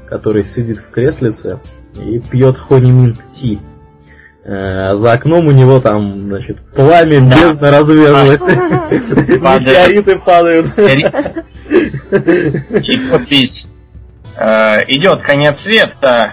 [0.06, 1.58] который сидит в креслице
[1.96, 3.60] и пьет хониминг ти.
[4.42, 7.36] Э, за окном у него там, значит, пламя да.
[7.36, 8.40] бездна разверзлась.
[8.90, 10.78] Метеориты падают.
[11.68, 13.68] И подпись.
[14.36, 16.32] Э, идет конец света,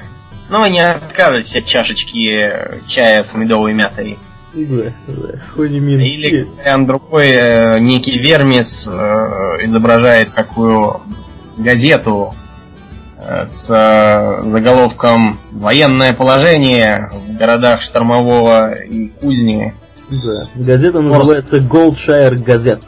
[0.50, 2.50] но вы не откажетесь от чашечки
[2.88, 4.17] чая с медовой мятой.
[4.54, 6.48] Да, да, Или
[6.86, 11.02] другой э, некий Вермис изображает какую
[11.58, 12.34] газету
[13.28, 19.74] с э, заголовком «Военное положение в городах Штормового и Кузни».
[20.10, 22.84] Да, газета называется Goldshire Газет.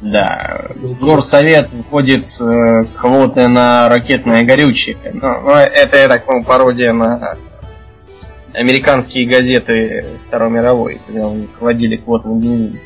[0.00, 0.66] Да,
[1.00, 4.96] горсовет входит э, квоты на ракетное горючее.
[5.14, 7.34] Но, но это, я так понимаю, пародия на
[8.54, 12.80] американские газеты Второй мировой, когда у них вводили квоты на бензин.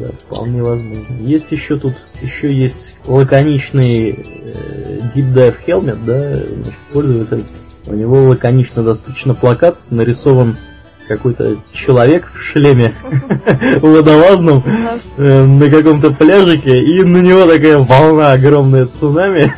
[0.00, 1.14] Да, вполне возможно.
[1.18, 7.44] Есть еще тут, еще есть лаконичный э, Deep Dive Helmet, да, значит, пользователь.
[7.86, 10.56] У него лаконично достаточно плакат, нарисован
[11.06, 12.94] какой-то человек в шлеме
[13.82, 14.64] водолазном
[15.18, 19.52] э, на каком-то пляжике, и на него такая волна огромная цунами,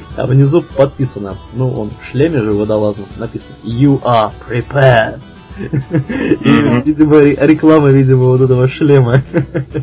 [0.16, 5.20] а внизу подписано, ну он в шлеме же водолазном, написано You are prepared.
[5.58, 6.48] И,
[6.84, 9.22] видимо, реклама, видимо, вот этого шлема.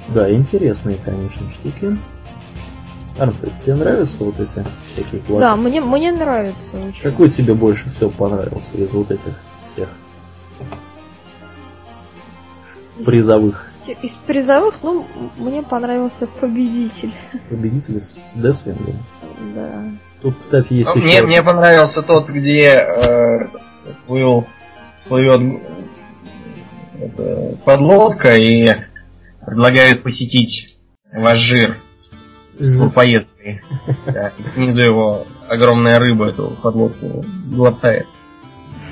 [0.10, 1.98] Да, интересные, конечно, штуки.
[3.18, 5.42] Арнфред, тебе нравятся вот эти всякие классы?
[5.42, 7.02] Да, мне, мне нравится очень.
[7.02, 9.34] Какой тебе больше всего понравился из вот этих
[9.66, 9.90] всех
[12.98, 13.68] из, призовых?
[14.02, 15.06] Из, призовых, ну,
[15.38, 17.14] мне понравился победитель.
[17.50, 18.96] Победитель с Десвингом?
[19.56, 19.84] Да.
[20.22, 21.06] Тут, кстати, есть ну, еще...
[21.06, 23.48] Мне, мне понравился тот, где э,
[24.08, 24.48] плыл,
[25.08, 25.62] плывет
[27.66, 28.70] подлодка и
[29.46, 30.78] предлагают посетить
[31.12, 31.78] ваш жир
[32.60, 33.62] с турпоездкой.
[34.06, 38.08] Да, и снизу его огромная рыба эту подлодку глотает.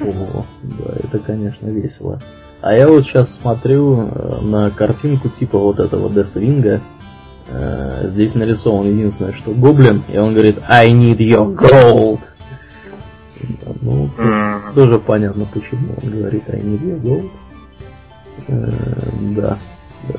[0.02, 2.22] Ого, да, это, конечно, весело.
[2.62, 6.82] А я вот сейчас смотрю э, на картинку типа вот этого Десвинга.
[7.52, 12.20] Э, здесь нарисован единственное, что гоблин, и он говорит I need your gold.
[13.82, 14.74] Ну, mm.
[14.76, 17.30] тоже понятно, почему он говорит I need your gold.
[18.48, 18.72] Э,
[19.36, 19.58] да.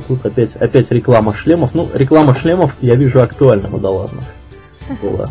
[0.08, 1.74] Тут опять, опять реклама шлемов.
[1.74, 4.24] Ну, реклама шлемов я вижу актуальна водолазных.
[5.02, 5.26] Была.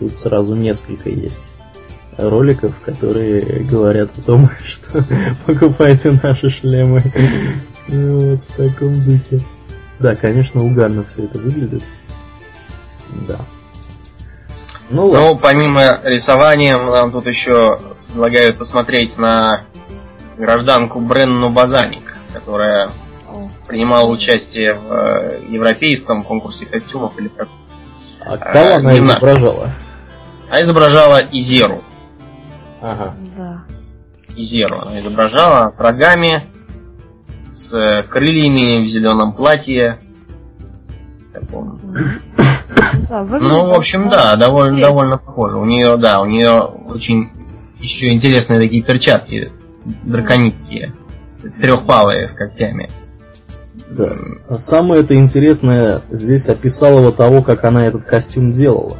[0.00, 1.52] Тут сразу несколько есть
[2.16, 5.04] роликов, которые говорят о том, что
[5.46, 7.00] покупайте наши шлемы.
[7.88, 9.40] Вот в таком духе.
[9.98, 11.84] Да, конечно, угарно все это выглядит.
[13.26, 13.38] Да.
[14.90, 19.64] Ну, ну помимо рисования, нам тут еще предлагают посмотреть на
[20.36, 22.90] гражданку Бренну Базаник, которая
[23.66, 27.48] принимала участие в э, европейском конкурсе костюмов или как.
[28.20, 29.70] А кого а, она изображала?
[30.48, 31.82] Она изображала Изеру.
[32.80, 33.14] Ага.
[33.36, 33.64] Да.
[34.36, 36.46] Изеру она изображала с рогами,
[37.68, 40.00] с крыльями в зеленом платье.
[41.32, 41.40] Да,
[43.40, 45.56] ну, в общем, да, довольно, довольно похоже.
[45.56, 47.30] У нее, да, у нее очень
[47.80, 49.52] еще интересные такие перчатки
[50.04, 50.94] драконитские,
[51.60, 52.88] трехпалые с когтями.
[53.90, 54.08] Да.
[54.48, 58.98] А самое это интересное здесь описала вот того, как она этот костюм делала.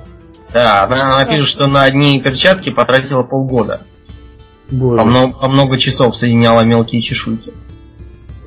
[0.52, 3.82] Да, она, она пишет, что на одни перчатки потратила полгода.
[4.70, 4.98] Боже.
[4.98, 7.52] По, много, по много часов соединяла мелкие чешуйки.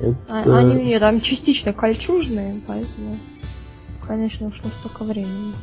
[0.02, 0.16] Это...
[0.28, 3.16] А, они у нее там частично кольчужные, поэтому,
[4.04, 5.54] конечно, ушло столько времени.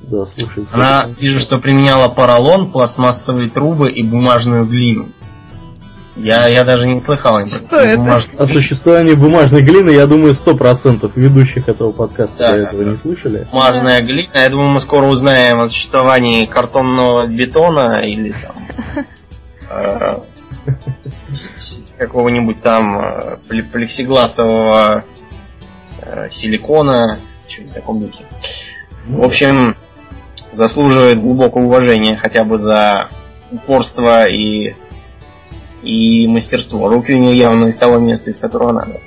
[0.00, 0.66] Да, слушай.
[0.72, 5.10] Она пишет, что применяла поролон, пластмассовые трубы и бумажную глину.
[6.16, 7.46] Я, я даже не слыхал.
[7.46, 7.98] Что это?
[7.98, 8.28] Бумаж...
[8.36, 12.96] О существовании бумажной глины, я думаю, сто процентов ведущих этого подкаста да, до этого не
[12.96, 13.46] слышали.
[13.52, 14.30] Бумажная глина.
[14.34, 19.06] Я думаю, мы скоро узнаем о существовании картонного бетона или там
[19.70, 20.20] э,
[22.00, 23.36] какого-нибудь там э,
[23.72, 25.04] плексигласового
[26.00, 28.24] э, силикона, что-нибудь в таком духе.
[29.06, 29.76] В общем,
[30.52, 33.10] заслуживает глубокого уважения хотя бы за
[33.52, 34.74] упорство и
[35.82, 36.88] и мастерство.
[36.88, 38.98] Руки у нее явно из того места, из которого надо.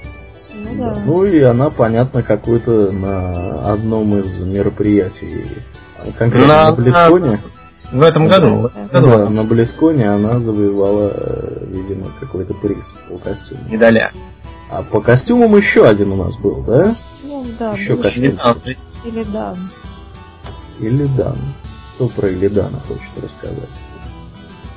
[0.55, 0.95] Ну, да.
[1.05, 5.45] ну и она, понятно, какой-то на одном из мероприятий,
[6.17, 7.39] конкретно на, на Близконе.
[7.93, 8.71] В этом году.
[8.91, 11.13] Да, да, на Близконе она завоевала,
[11.67, 13.61] видимо, какой-то приз по костюму.
[13.69, 14.11] Медаля.
[14.69, 16.95] А по костюмам еще один у нас был, да?
[17.23, 17.73] Ну, да.
[17.73, 18.39] Еще костюм.
[19.05, 19.69] Или Дан.
[20.79, 21.37] Или Дан.
[21.95, 23.81] Кто про Илидана хочет рассказать?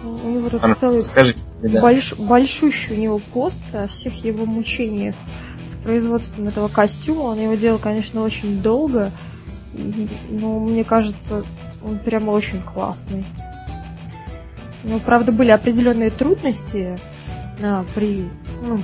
[0.04, 1.80] У него тут целый скажи, да.
[1.80, 5.14] больш, большущий у него пост о всех его мучениях
[5.64, 7.22] с производством этого костюма.
[7.22, 9.10] Он его делал, конечно, очень долго,
[10.28, 11.44] но мне кажется,
[11.82, 13.24] он прямо очень классный.
[14.84, 16.96] Ну, правда, были определенные трудности
[17.60, 18.28] а, при
[18.62, 18.82] ну,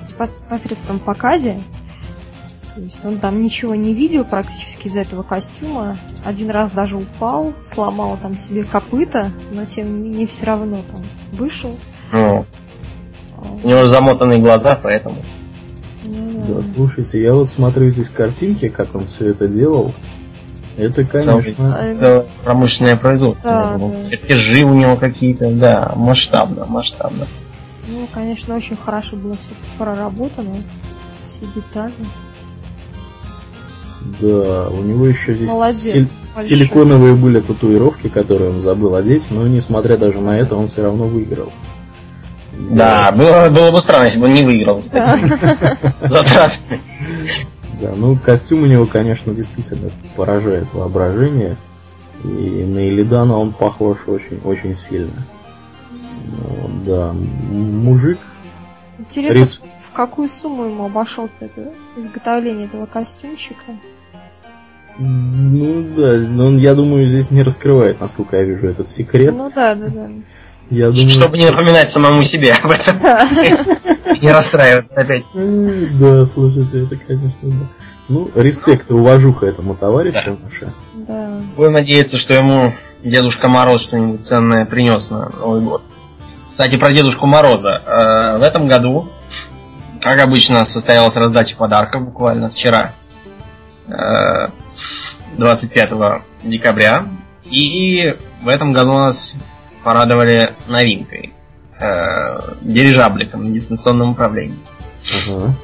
[0.48, 1.60] посредством показе.
[2.74, 5.98] То есть он там ничего не видел практически из этого костюма.
[6.24, 11.00] Один раз даже упал, сломал там себе копыта, но тем не менее все равно там
[11.32, 11.78] вышел.
[12.12, 12.46] Ну,
[13.62, 15.16] у него замотанные глаза, поэтому.
[16.06, 19.92] Ну, да, слушайте, я вот смотрю здесь картинки, как он все это делал.
[20.76, 21.74] Это, конечно...
[21.74, 23.50] Это промышленное производство.
[23.50, 24.08] Да, да.
[24.08, 27.26] Чертежи у него какие-то, да, масштабно, масштабно.
[27.88, 30.54] Ну, конечно, очень хорошо было все проработано,
[31.26, 31.92] все детали.
[34.20, 39.96] Да, у него еще здесь Молодец, силиконовые были татуировки, которые он забыл одеть, но несмотря
[39.96, 41.52] даже на это, он все равно выиграл.
[42.70, 44.82] Да, было, было бы странно, если бы он не выиграл.
[44.92, 45.18] Да.
[46.02, 46.52] Затрат.
[47.82, 51.56] Да, ну костюм у него, конечно, действительно поражает воображение.
[52.22, 55.26] И на Илидана он похож очень, очень сильно.
[56.26, 58.18] Ну, да, мужик.
[59.00, 59.60] Интересно, рис...
[59.88, 63.72] в какую сумму ему обошелся это изготовление этого костюмчика?
[64.98, 69.34] Ну да, но я думаю, здесь не раскрывает, насколько я вижу, этот секрет.
[69.36, 70.08] Ну да, да, да.
[70.72, 71.10] Я думаю...
[71.10, 72.98] Чтобы не напоминать самому себе об этом.
[74.22, 75.24] Не расстраиваться опять.
[75.34, 77.66] Да, слушайте, это, конечно, да.
[78.08, 80.38] Ну, респект и уважуха этому товарищу.
[80.94, 81.40] Да.
[81.56, 85.82] Будем надеяться, что ему Дедушка Мороз что-нибудь ценное принес на Новый год.
[86.50, 87.82] Кстати, про Дедушку Мороза.
[87.84, 89.10] Э, в этом году,
[90.00, 92.92] как обычно, состоялась раздача подарков буквально вчера,
[95.36, 97.08] 25 э, декабря.
[97.44, 99.34] И в этом году нас
[99.84, 101.32] порадовали новинкой.
[101.80, 104.58] Э, дирижабликом на дистанционном управлении.
[105.28, 105.54] Угу.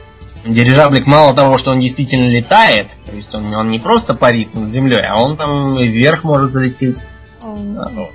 [0.46, 4.72] Дирижаблик мало того, что он действительно летает, то есть он, он не просто парит над
[4.72, 7.02] землей, а он там вверх может залететь
[7.42, 8.08] mm.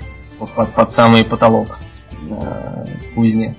[0.55, 1.79] под, под самый потолок
[2.29, 3.55] э, кузни.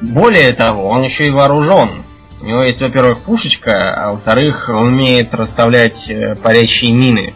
[0.00, 2.04] Более того, он еще и вооружен.
[2.40, 7.34] У него есть, во-первых, пушечка, а во-вторых, он умеет расставлять э, парящие мины.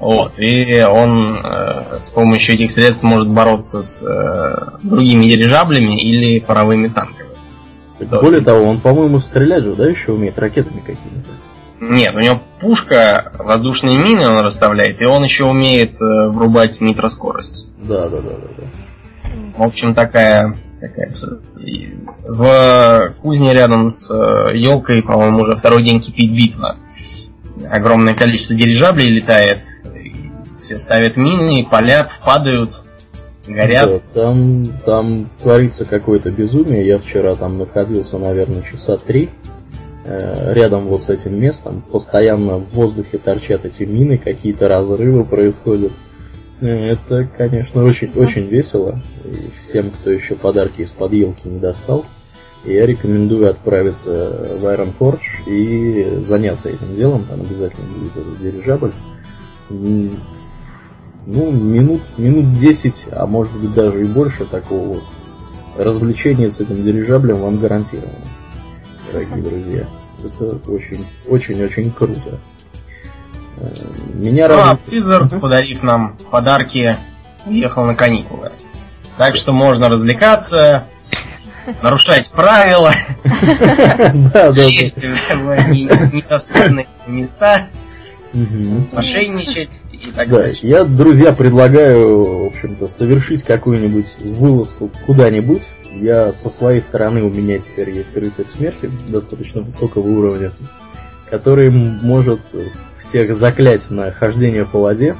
[0.00, 6.38] Вот, и он э, с помощью этих средств может бороться с э, другими дирижаблями или
[6.40, 7.30] паровыми танками.
[7.98, 11.30] Более того, он, по-моему, стрелять же, да, еще умеет ракетами какими-то.
[11.80, 17.66] Нет, у него пушка, воздушные мины он расставляет, и он еще умеет э, врубать нитроскорость.
[17.82, 18.64] Да, да, да, да, да.
[19.56, 21.12] В общем, такая, такая
[22.28, 24.10] в кузне рядом с
[24.54, 26.76] елкой, э, по-моему, уже второй день кипит битва.
[27.70, 29.60] Огромное количество дирижаблей летает,
[30.66, 32.72] все ставят мины, палят, падают,
[33.46, 34.02] горят.
[34.14, 36.86] Да, там, там творится какое-то безумие.
[36.86, 39.30] Я вчера там находился, наверное, часа три
[40.04, 41.82] э, рядом вот с этим местом.
[41.82, 45.92] Постоянно в воздухе торчат эти мины, какие-то разрывы происходят.
[46.60, 49.00] Э, это, конечно, очень, очень весело.
[49.24, 52.04] И всем, кто еще подарки из-под елки не достал,
[52.64, 57.24] я рекомендую отправиться в Iron Forge и заняться этим делом.
[57.30, 58.92] Там обязательно будет этот дирижабль
[61.26, 65.04] ну, минут, минут 10, а может быть даже и больше такого вот
[65.76, 68.14] развлечения с этим дирижаблем вам гарантировано,
[69.12, 69.88] дорогие друзья.
[70.24, 72.40] Это очень, очень, очень круто.
[73.58, 73.74] Э,
[74.14, 74.80] меня ну, радует...
[74.86, 76.96] а Blizzard, подарив нам подарки,
[77.44, 78.52] уехал на каникулы.
[79.18, 80.86] Так что можно развлекаться,
[81.82, 82.92] нарушать правила,
[84.54, 87.66] есть в недоступные места,
[88.32, 89.70] мошенничать
[90.04, 90.66] и так да, дальше.
[90.66, 95.62] Я, друзья, предлагаю, в общем-то, совершить какую-нибудь вылазку куда-нибудь.
[95.92, 100.52] Я со своей стороны, у меня теперь есть рыцарь смерти достаточно высокого уровня,
[101.30, 102.40] который может
[102.98, 105.16] всех заклять на хождение по воде.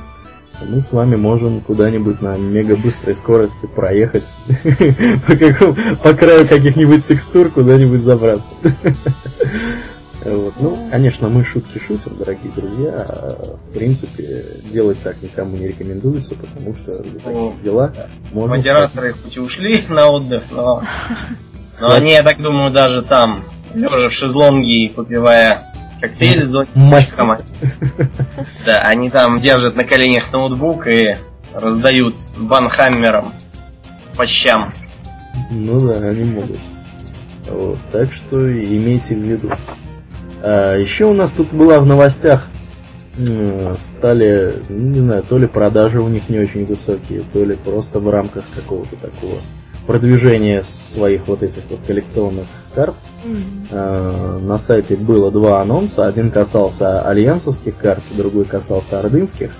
[0.66, 4.24] Мы с вами можем куда-нибудь на мега быстрой скорости проехать
[6.02, 8.48] по краю каких-нибудь текстур куда-нибудь забраться.
[10.26, 10.54] Вот.
[10.60, 12.96] Ну, конечно, мы шутки шутим, дорогие друзья.
[12.98, 17.92] А, в принципе, делать так никому не рекомендуется, потому что за такие ну, дела
[18.32, 18.56] можно...
[18.56, 20.82] Модераторы хоть и ушли на отдых, но...
[21.80, 27.36] Но они, я так думаю, даже там, лежа в шезлонге и попивая коктейль с зонтиком,
[28.64, 31.16] да, они там держат на коленях ноутбук и
[31.52, 33.32] раздают банхаммером
[34.16, 34.72] по щам.
[35.50, 36.58] Ну да, они могут.
[37.48, 39.52] Вот, так что имейте в виду.
[40.42, 42.48] А, еще у нас тут была в новостях
[43.80, 48.10] стали, не знаю, то ли продажи у них не очень высокие, то ли просто в
[48.10, 49.38] рамках какого-то такого
[49.86, 52.94] продвижения своих вот этих вот коллекционных карт.
[53.24, 54.40] Mm-hmm.
[54.40, 56.06] на сайте было два анонса.
[56.06, 59.52] Один касался альянсовских карт, другой касался ордынских.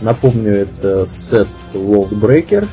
[0.00, 2.68] Напомню, это сет World Breaker.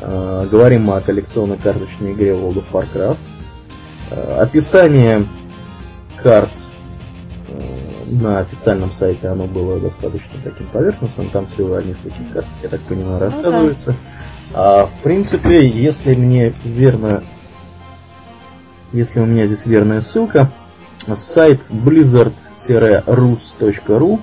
[0.00, 4.38] А, говорим о коллекционной карточной игре World of Warcraft.
[4.38, 5.24] описание
[6.22, 6.50] карт.
[8.10, 12.80] На официальном сайте оно было достаточно таким поверхностным, там всего одних таких карт, я так
[12.82, 13.96] понимаю, рассказывается.
[14.52, 17.22] А в принципе, если мне верно,
[18.92, 20.52] если у меня здесь верная ссылка,
[21.16, 24.20] сайт blizzard-rus.ru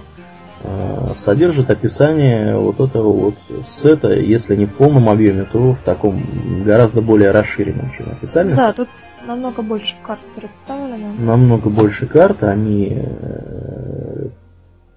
[0.61, 3.35] а, содержит описание вот этого вот
[3.65, 6.23] сета, если не в полном объеме, то в таком
[6.63, 8.89] гораздо более расширенном, чем официальный Да, тут
[9.25, 11.13] намного больше карт представлено.
[11.19, 14.27] Намного больше карт, они э,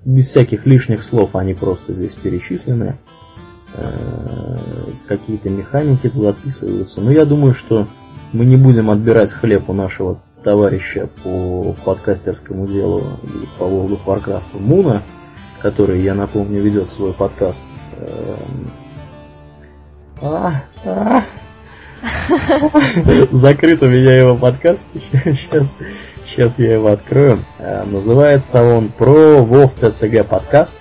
[0.04, 2.96] без всяких лишних слов, они просто здесь перечислены.
[3.74, 4.58] Э,
[5.06, 7.00] какие-то механики тут описываются.
[7.00, 7.86] Но я думаю, что
[8.32, 14.04] мы не будем отбирать хлеб у нашего товарища по подкастерскому делу и по World of
[14.06, 15.02] Warcraft Муна,
[15.60, 17.64] который, я напомню, ведет свой подкаст.
[17.98, 18.70] Эм,
[20.20, 21.24] а, а.
[23.30, 24.84] Закрыт у меня его подкаст.
[25.24, 25.74] Сейчас,
[26.26, 27.44] сейчас я его открою.
[27.58, 30.74] Э, называется он про WoW TCG подкаст.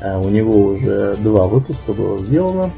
[0.00, 2.70] Э, у него уже два выпуска было сделано.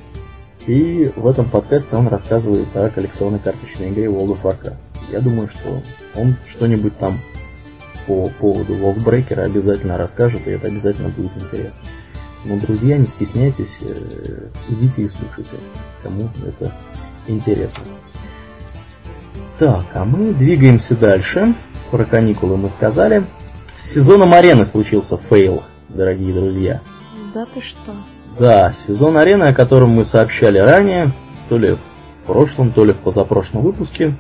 [0.67, 5.13] И в этом подкасте он рассказывает о коллекционной карточной игре World of Warcraft.
[5.13, 5.83] Я думаю, что
[6.15, 7.19] он что-нибудь там
[8.07, 11.81] по поводу Волкбрекера обязательно расскажет, и это обязательно будет интересно.
[12.45, 15.57] Но, друзья, не стесняйтесь, э, идите и слушайте,
[16.03, 16.73] кому это
[17.27, 17.85] интересно.
[19.59, 21.55] Так, а мы двигаемся дальше.
[21.91, 23.27] Про каникулы мы сказали.
[23.77, 26.81] С сезоном арены случился fail, дорогие друзья.
[27.35, 27.93] Да ты что?
[28.39, 31.13] Да, сезон арены, о котором мы сообщали ранее,
[31.49, 34.17] то ли в прошлом, то ли в позапрошлом выпуске,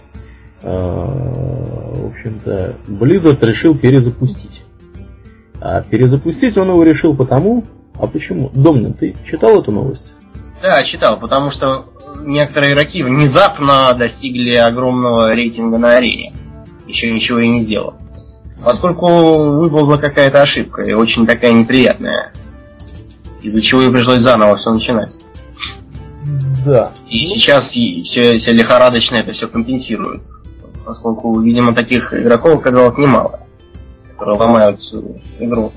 [0.62, 4.64] в общем-то, Blizzard решил перезапустить.
[5.61, 8.51] А перезапустить он его решил потому, а почему?
[8.55, 10.14] Домнин, ты читал эту новость?
[10.62, 11.86] Да, читал, потому что
[12.22, 16.32] некоторые игроки внезапно достигли огромного рейтинга на арене,
[16.86, 17.94] еще ничего и не сделал.
[18.64, 19.06] Поскольку
[19.61, 22.32] выползла какая-то ошибка, и очень такая неприятная,
[23.42, 25.16] из-за чего и пришлось заново все начинать.
[26.66, 26.92] Да.
[27.08, 30.22] И сейчас все, все лихорадочно это все компенсируют
[30.90, 33.40] поскольку, видимо, таких игроков оказалось немало,
[34.11, 35.72] которые ломают всю игру.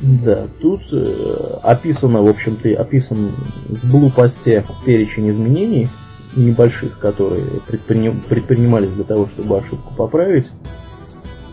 [0.00, 3.32] Да, тут э, описано, в общем-то, описан
[3.68, 5.88] в блупосте перечень изменений
[6.34, 10.50] небольших, которые предприним, предпринимались для того, чтобы ошибку поправить.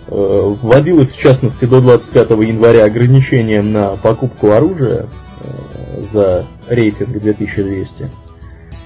[0.07, 5.07] Э, вводилось, в частности, до 25 января ограничение на покупку оружия
[5.41, 8.07] э, за рейтинг 2200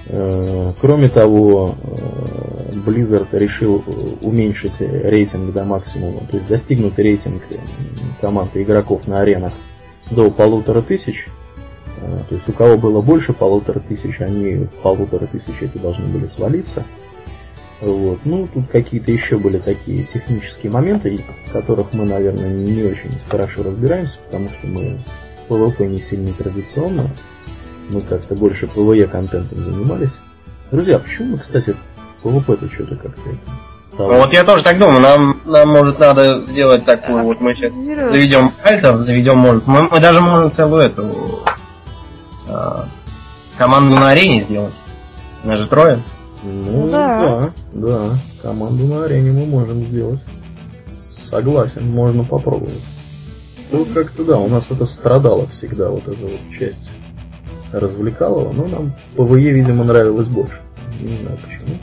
[0.06, 3.84] Э, кроме того, э, Blizzard решил
[4.22, 7.42] уменьшить рейтинг до максимума, то есть достигнутый рейтинг
[8.20, 9.52] команды игроков на аренах
[10.10, 11.26] до полутора тысяч.
[11.98, 16.26] Э, то есть у кого было больше полутора тысяч, они полутора тысяч эти должны были
[16.26, 16.84] свалиться.
[17.80, 18.20] Вот.
[18.24, 23.64] Ну, тут какие-то еще были такие технические моменты, в которых мы, наверное, не очень хорошо
[23.64, 25.00] разбираемся, потому что мы
[25.48, 27.10] PvP не сильно традиционно
[27.90, 30.12] мы как-то больше PvE контентом занимались.
[30.70, 31.74] Друзья, почему мы, кстати,
[32.22, 33.38] PvP-то что-то как-то это...
[33.98, 37.74] Ну, вот я тоже так думаю, нам, нам может надо сделать такую, вот мы сейчас
[37.74, 41.44] заведем альтов, заведем, может, мы, мы даже можем целую эту
[42.48, 42.86] а,
[43.58, 44.74] команду на арене сделать.
[45.44, 45.98] Нас же трое.
[46.42, 47.20] Ну да.
[47.20, 48.00] да, да,
[48.42, 50.20] команду на арене мы можем сделать.
[51.04, 52.82] Согласен, можно попробовать.
[53.70, 56.90] Ну как-то да, у нас это страдало всегда, вот эта вот часть
[57.72, 60.60] развлекалова, но нам ПВЕ, видимо, нравилось больше.
[61.00, 61.78] Не знаю почему.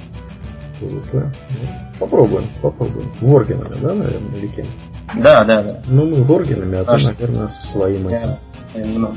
[0.79, 1.31] ПВП.
[1.49, 3.11] Ну, попробуем, попробуем.
[3.21, 4.65] Воргенами, да, наверное, или кем?
[5.15, 5.81] Да, да, да.
[5.87, 8.35] Ну, мы воргенами, а ты, наверное, своим этим.
[8.73, 9.15] Да,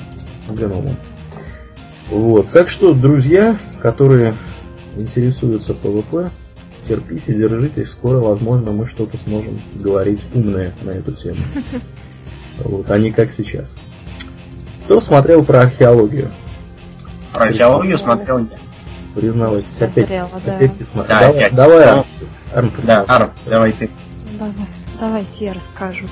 [0.54, 0.96] гномом.
[2.10, 2.50] Вот.
[2.50, 4.36] Так что, друзья, которые
[4.96, 6.30] интересуются ПВП,
[6.86, 11.38] терпите, держитесь, скоро, возможно, мы что-то сможем говорить умное на эту тему.
[12.58, 13.74] Вот, а не как сейчас.
[14.84, 16.30] Кто смотрел про археологию?
[17.32, 18.46] Про археологию смотрел я.
[19.14, 20.56] Признавайтесь, опять, Смотрела, да.
[20.56, 21.18] опять не смотрел.
[21.18, 21.54] Да, давай, опять.
[21.54, 22.04] давай, Арм,
[22.54, 23.90] Арм, Да, Арм, давай ты.
[24.38, 24.54] Давай,
[24.98, 26.06] давайте я расскажу.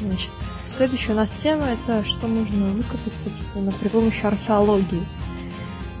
[0.00, 0.30] Значит,
[0.66, 5.02] следующая у нас тема это что можно выкопать, собственно, при помощи археологии.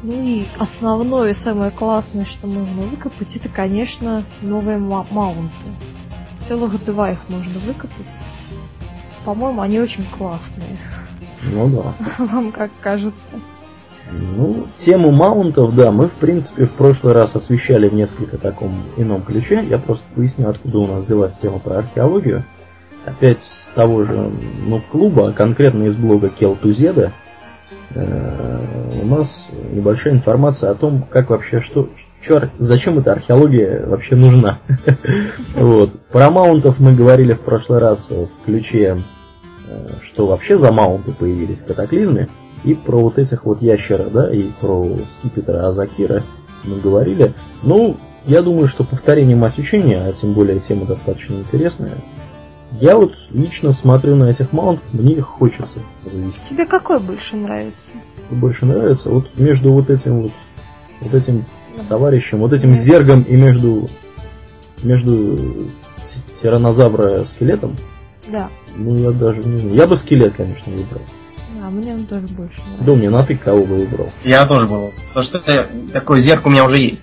[0.02, 5.54] Ну и основное и самое классное, что можно выкопать, это, конечно, новые ма- маунты.
[6.46, 8.06] Целых два их можно выкопать.
[9.24, 10.76] По-моему, они очень классные.
[11.42, 11.94] Ну да.
[12.24, 13.40] Вам как кажется?
[14.12, 19.22] Ну, тему маунтов, да, мы, в принципе, в прошлый раз освещали в несколько таком ином
[19.22, 19.64] ключе.
[19.68, 22.44] Я просто поясню, откуда у нас взялась тема про археологию.
[23.04, 24.32] Опять с того же,
[24.66, 27.12] ну, клуба, а конкретно из блога Келтузеда,
[27.94, 28.60] э,
[29.02, 31.88] у нас небольшая информация о том, как вообще, что,
[32.20, 34.58] чё, зачем эта археология вообще нужна?
[35.54, 36.00] вот.
[36.10, 39.02] Про маунтов мы говорили в прошлый раз в ключе,
[39.68, 42.28] э, что вообще за маунты появились в катаклизме.
[42.64, 46.22] И про вот этих вот ящера, да, и про скипетра Азакира
[46.64, 47.34] мы говорили.
[47.62, 47.96] Ну,
[48.26, 51.98] я думаю, что повторение мать учения, а тем более тема достаточно интересная,
[52.80, 56.50] я вот лично смотрю на этих маунтов, мне их хочется завести.
[56.50, 57.92] Тебе какой больше нравится?
[58.30, 60.32] Больше нравится вот между вот этим вот,
[61.00, 61.44] вот этим
[61.88, 63.86] товарищем, вот этим зергом и между
[64.82, 65.38] между
[66.40, 67.74] тиранозавра скелетом.
[68.28, 68.48] Да.
[68.76, 69.76] Ну я даже не знаю.
[69.76, 71.02] Я бы скелет, конечно, выбрал.
[71.66, 72.84] А мне он тоже больше нравится.
[72.84, 74.08] Да, мне на ты кого бы выбрал?
[74.22, 74.92] Я тоже был.
[75.08, 77.02] Потому что такой зерк у меня уже есть.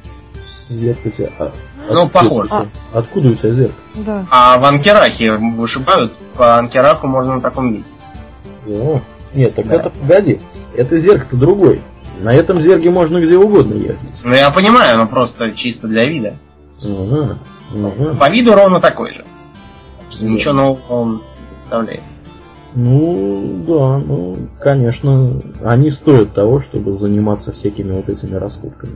[0.70, 1.28] Зерк у тебя.
[1.38, 1.51] А,
[1.89, 2.47] ну, похож.
[2.49, 2.66] А...
[2.93, 3.74] Откуда у тебя зерк?
[3.93, 4.26] Да.
[4.32, 7.86] А в Анкерахе вышибают, по Анкераху можно на таком видеть.
[8.68, 9.01] О,
[9.36, 9.76] нет, так да.
[9.76, 10.39] это погоди.
[10.78, 11.82] Это зерк-то другой.
[12.22, 14.22] На этом зерге можно где угодно ехать.
[14.24, 16.38] Ну я понимаю, но просто чисто для вида.
[16.82, 17.38] Ага,
[17.74, 18.16] ага.
[18.16, 19.26] По виду ровно такой же.
[20.22, 20.26] Да.
[20.26, 22.01] Ничего нового он не представляет.
[22.76, 28.93] Ну, да, ну, конечно, они стоят того, чтобы заниматься всякими вот этими раскопками.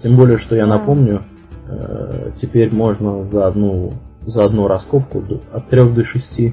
[0.00, 1.22] Тем более, что я напомню,
[1.68, 5.22] э, теперь можно за одну, за одну раскопку
[5.52, 6.52] от 3 до 6 э,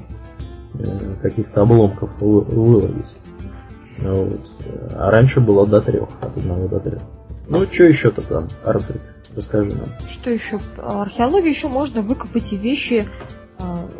[1.20, 3.16] каких-то обломков выловить.
[3.98, 4.40] Вот.
[4.94, 7.02] А раньше было до трех, от одного до трех.
[7.48, 9.00] Ну, что еще-то там, Арфрид?
[9.34, 9.88] Расскажи нам.
[10.08, 10.58] Что еще?
[10.76, 13.06] Археологию еще можно выкопать и вещи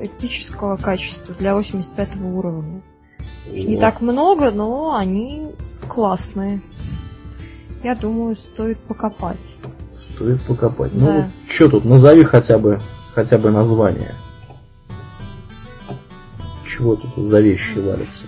[0.01, 2.81] эпического качества для 85 уровня.
[3.53, 5.53] Их не так много, но они
[5.89, 6.61] классные.
[7.83, 9.57] Я думаю, стоит покопать.
[9.97, 10.93] Стоит покопать.
[10.95, 11.13] Ну, да.
[11.13, 12.81] Ну, вот, что тут, назови хотя бы,
[13.15, 14.15] хотя бы название.
[16.67, 18.25] Чего тут за вещи валятся?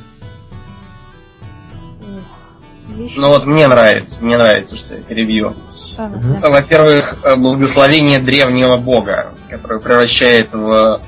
[3.17, 5.55] Ну вот мне нравится, мне нравится, что я перебью.
[5.97, 11.01] Во-первых, э, благословение древнего бога, который превращает в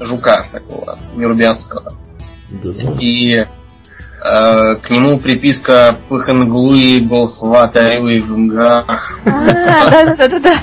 [0.00, 1.92] жука такого нерубианского.
[3.00, 3.44] И э,
[4.20, 9.18] к нему приписка Пыханглуи, Болхватарю в Гунгах.
[9.24, 10.56] Да-да-да.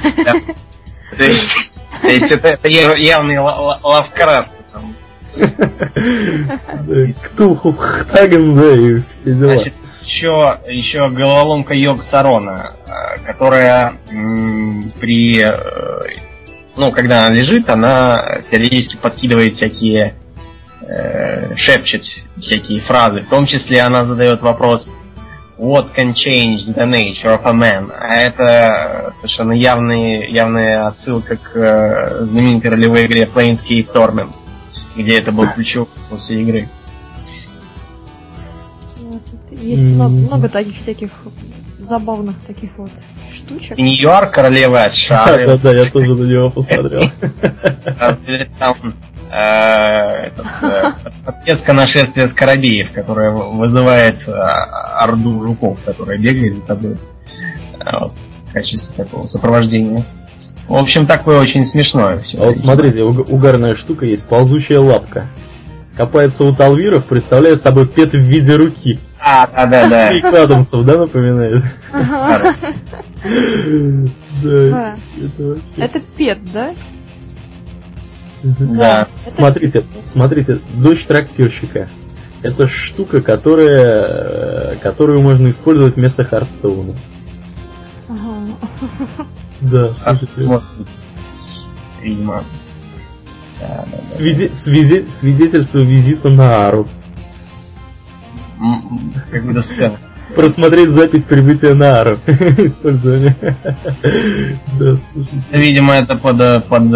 [1.17, 1.23] То
[2.09, 4.51] есть это явный Лавкрафт.
[7.23, 9.65] Ктулху Хтаген, да, и все дела
[10.05, 13.93] еще, еще головоломка Йог Сарона, э, которая
[14.99, 15.45] при...
[16.77, 20.13] Ну, когда она лежит, она периодически подкидывает всякие...
[20.87, 22.03] Э, шепчет
[22.37, 23.21] всякие фразы.
[23.21, 24.91] В том числе она задает вопрос
[25.57, 27.89] What can change the nature of a man?
[27.97, 34.35] А это совершенно явный, явная отсылка к э, знаменитой ролевой игре Planescape Torment,
[34.97, 36.69] где это был ключевой после игры.
[39.49, 41.11] Есть много, много таких всяких
[41.79, 42.91] забавных таких вот
[43.45, 43.77] штучек.
[43.77, 45.25] Нью-Йорк, королева США.
[45.45, 47.09] Да, да, я тоже на него посмотрел.
[48.59, 48.95] Там
[49.31, 50.29] э,
[51.25, 56.97] подпеска нашествия скоробеев, которая вызывает э, орду жуков, которые бегают за тобой.
[57.77, 60.03] В качестве такого сопровождения.
[60.67, 62.41] В общем, такое очень смешное все.
[62.41, 65.25] А вот смотрите, угарная штука есть, ползущая лапка.
[65.95, 68.99] Копается у Талвиров, представляет собой пет в виде руки.
[69.19, 70.09] А, да, да, да.
[70.09, 71.63] Крик Адамсов, да, напоминает?
[74.43, 74.95] Да.
[75.77, 76.75] Это пет, да?
[78.43, 79.07] Да.
[79.29, 81.89] Смотрите, смотрите, дочь трактирщика.
[82.41, 86.93] Это штука, которая, которую можно использовать вместо Хардстоуна.
[89.61, 90.61] Да, слушайте.
[92.01, 92.43] Видимо.
[94.01, 96.87] Свидетельство визита на Ару
[99.29, 99.97] какую-то сцену.
[100.35, 102.19] Просмотреть запись прибытия на Ару.
[102.27, 103.35] Использование.
[104.79, 105.43] Да, слушайте.
[105.51, 106.91] Видимо, это под, под,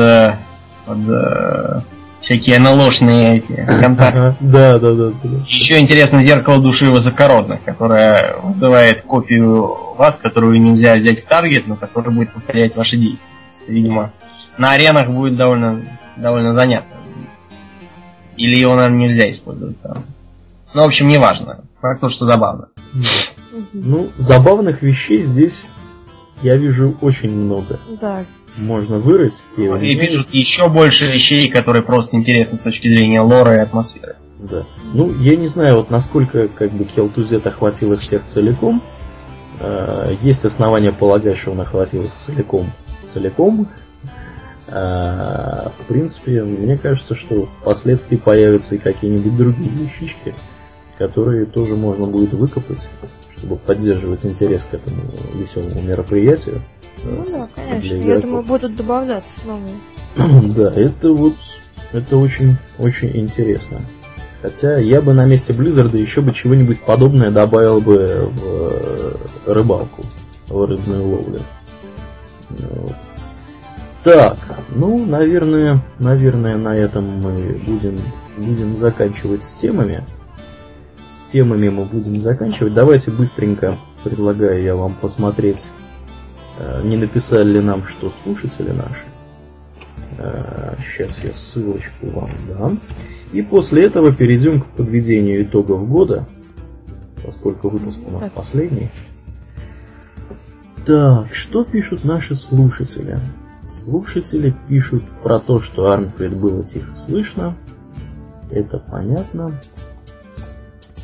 [0.85, 1.85] под
[2.21, 4.35] всякие наложные эти контакты.
[4.39, 5.43] Да, да, да, да.
[5.47, 11.75] Еще интересно зеркало души высокородных, которое вызывает копию вас, которую нельзя взять в таргет, но
[11.75, 13.25] которая будет повторять ваши действия.
[13.67, 14.11] Видимо,
[14.57, 15.81] на аренах будет довольно,
[16.21, 16.97] довольно занятно.
[18.37, 20.03] Или его, наверное, нельзя использовать там.
[20.73, 21.65] Ну, в общем, неважно.
[21.81, 22.69] Факт то, что забавно.
[23.73, 25.65] Ну, забавных вещей здесь
[26.41, 27.79] я вижу очень много.
[27.99, 28.23] Да.
[28.57, 29.41] Можно вырыть.
[29.57, 34.15] И, и пишут еще больше вещей, которые просто интересны с точки зрения лора и атмосферы.
[34.39, 34.65] Да.
[34.93, 38.81] Ну, я не знаю, вот насколько как бы Келтузет охватил их всех целиком.
[39.59, 42.71] Э, есть основания полагать, что он охватил их целиком.
[43.05, 43.67] Целиком.
[44.71, 50.33] Э, в принципе, мне кажется, что впоследствии появятся и какие-нибудь другие вещички
[50.99, 52.89] которые тоже можно будет выкопать,
[53.35, 55.01] чтобы поддерживать интерес к этому
[55.33, 56.61] веселому мероприятию.
[57.05, 57.95] Ну да, конечно.
[57.95, 60.43] Я думаю, будут добавляться новые.
[60.55, 61.35] да, это вот
[61.93, 63.81] это очень, очень интересно.
[64.41, 69.15] Хотя я бы на месте Blizzard еще бы чего-нибудь подобное добавил бы в э,
[69.45, 70.01] рыбалку,
[70.47, 71.39] в рыбную ловлю.
[74.03, 74.37] Так,
[74.69, 77.97] ну, наверное, наверное, на этом мы будем,
[78.37, 80.03] будем заканчивать с темами.
[81.07, 82.73] С темами мы будем заканчивать.
[82.73, 85.67] Давайте быстренько предлагаю я вам посмотреть,
[86.57, 89.05] э, не написали ли нам, что слушатели наши.
[90.81, 92.81] Сейчас э, я ссылочку вам дам.
[93.31, 96.27] И после этого перейдем к подведению итогов года,
[97.23, 98.89] поскольку выпуск у нас последний.
[100.85, 103.19] Так, что пишут наши слушатели?
[103.89, 107.55] Слушатели пишут про то, что Армфред было тихо слышно.
[108.51, 109.59] Это понятно.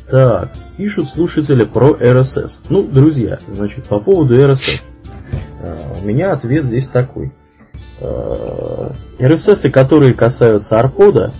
[0.08, 2.60] Так, пишут слушатели про RSS.
[2.68, 4.82] Ну, друзья, значит, по поводу RSS.
[5.62, 7.32] Э, у меня ответ здесь такой.
[8.00, 11.34] RSS, э, которые касаются арпода,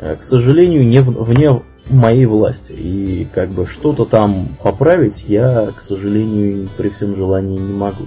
[0.00, 2.72] э, к сожалению, не вне моей власти.
[2.72, 8.06] И как бы что-то там поправить я, к сожалению, при всем желании не могу.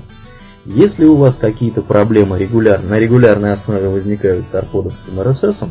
[0.65, 5.67] Если у вас какие-то проблемы регуляр, на регулярной основе возникают с арподовским RSS,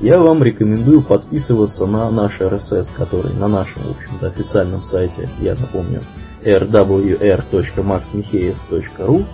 [0.00, 5.56] я вам рекомендую подписываться на наш RSS, который на нашем, в общем-то, официальном сайте, я
[5.56, 6.02] напомню,
[6.44, 9.24] rwr.maxmicheev.ru.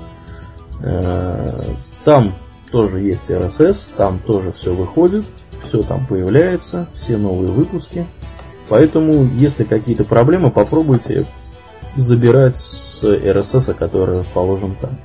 [2.04, 2.32] Там
[2.72, 5.26] тоже есть RSS, там тоже все выходит,
[5.62, 8.06] все там появляется, все новые выпуски.
[8.70, 11.26] Поэтому, если какие-то проблемы, попробуйте
[11.96, 14.98] забирать с RSS, который расположен там.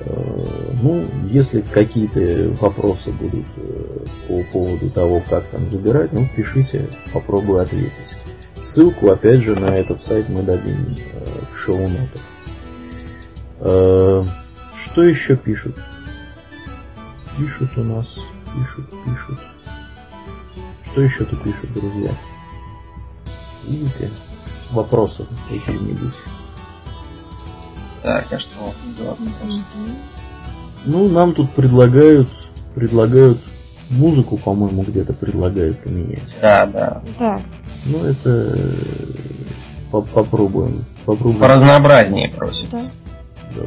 [0.00, 6.88] Э, ну, если какие-то вопросы будут э, по поводу того, как там забирать, ну, пишите,
[7.12, 8.16] попробую ответить.
[8.54, 12.22] Ссылку, опять же, на этот сайт мы дадим э, в шоу-нотах.
[13.58, 15.76] Что еще пишут?
[17.36, 18.18] Пишут у нас,
[18.54, 19.38] пишут, пишут.
[20.90, 22.12] Что еще тут пишут, друзья?
[23.64, 24.10] Видите?
[24.70, 26.14] Вопросы какие-нибудь.
[28.02, 28.74] Так, а что?
[30.84, 32.28] Ну, нам тут предлагают,
[32.74, 33.38] предлагают
[33.90, 36.34] музыку, по-моему, где-то предлагают поменять.
[36.40, 37.02] Да, да.
[37.18, 37.40] Да.
[37.84, 38.56] Ну, это
[39.90, 40.84] попробуем.
[41.04, 41.40] попробуем.
[41.40, 42.70] По разнообразнее просят.
[42.70, 42.82] Да.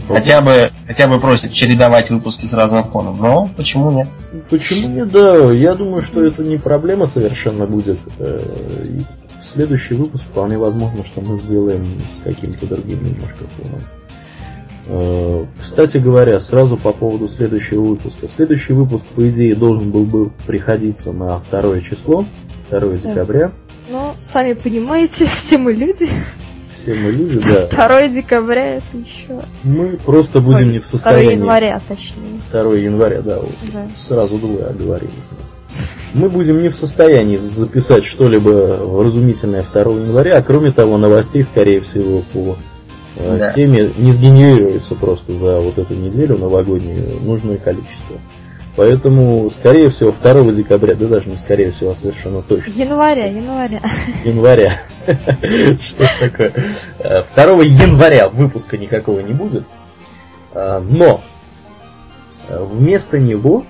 [0.08, 3.18] Хотя бы, хотя бы просят чередовать выпуски с разным фоном.
[3.20, 4.08] Но почему нет?
[4.50, 5.52] Почему нет, да.
[5.52, 8.00] Я думаю, что это не проблема совершенно будет.
[8.20, 8.38] Э,
[9.44, 13.82] следующий выпуск вполне возможно, что мы сделаем с каким-то другим немножко фоном.
[14.88, 18.28] Э, кстати говоря, сразу по поводу следующего выпуска.
[18.28, 22.26] Следующий выпуск, по идее, должен был бы приходиться на второе число,
[22.70, 23.52] 2 декабря.
[23.90, 26.10] Но, сами понимаете, все мы люди
[26.82, 27.68] все мы люди, да.
[27.68, 29.40] 2 декабря это еще...
[29.64, 31.26] Мы просто будем Ой, не в состоянии...
[31.26, 32.40] 2 января, точнее.
[32.52, 33.56] 2 января, да, вот.
[33.72, 33.88] да.
[33.98, 35.12] Сразу двое оговорились.
[36.14, 41.82] Мы будем не в состоянии записать что-либо вразумительное 2 января, а кроме того, новостей, скорее
[41.82, 42.58] всего, по
[43.16, 43.52] э, да.
[43.52, 48.18] теме не сгенерируется просто за вот эту неделю новогоднюю нужное количество.
[48.76, 52.72] Поэтому, скорее всего, 2 декабря, да даже не скорее всего, а совершенно точно.
[52.72, 53.82] Января, января.
[54.24, 54.82] Января.
[55.06, 56.54] Что ж такое?
[57.36, 59.66] 2 января выпуска никакого не будет.
[60.54, 61.22] А, но
[62.50, 63.66] вместо него,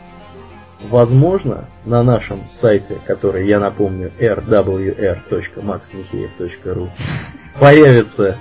[0.89, 6.89] возможно, на нашем сайте, который я напомню, rwr.maxmicheev.ru
[7.59, 8.37] появится,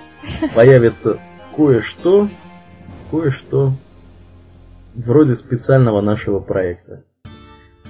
[0.54, 1.18] появится
[1.54, 2.28] кое-что,
[3.10, 3.72] кое-что
[4.94, 7.02] вроде специального нашего проекта.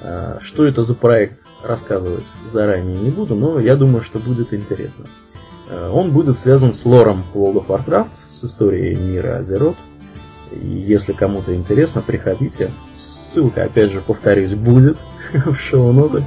[0.02, 5.06] А, что это за проект, рассказывать заранее не буду, но я думаю, что будет интересно.
[5.68, 9.76] А, он будет связан с лором World of Warcraft, с историей мира Азерот.
[10.52, 12.72] Если кому-то интересно, приходите.
[13.30, 14.98] Ссылка, опять же, повторюсь, будет
[15.32, 16.24] в шоу-нотах.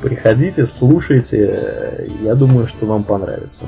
[0.00, 2.08] Приходите, слушайте.
[2.22, 3.64] Я думаю, что вам понравится.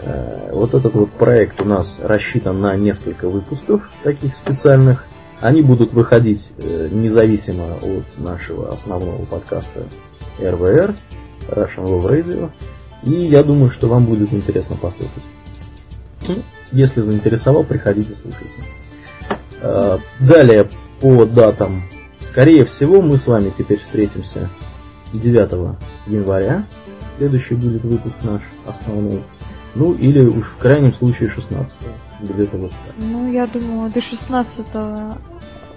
[0.00, 5.04] А, вот этот вот проект у нас рассчитан на несколько выпусков таких специальных.
[5.42, 9.82] Они будут выходить э, независимо от нашего основного подкаста
[10.40, 10.94] РВР,
[11.48, 12.50] Russian Love Radio.
[13.02, 15.12] И я думаю, что вам будет интересно послушать.
[16.72, 18.62] Если заинтересовал, приходите, слушайте.
[19.60, 20.66] Э, далее,
[21.00, 21.82] по датам.
[22.18, 24.48] Скорее всего, мы с вами теперь встретимся
[25.12, 26.66] 9 января.
[27.16, 29.22] Следующий будет выпуск наш основной.
[29.74, 31.80] Ну, или уж в крайнем случае 16
[32.22, 32.94] где-то вот так.
[32.98, 34.66] Ну, я думаю, до 16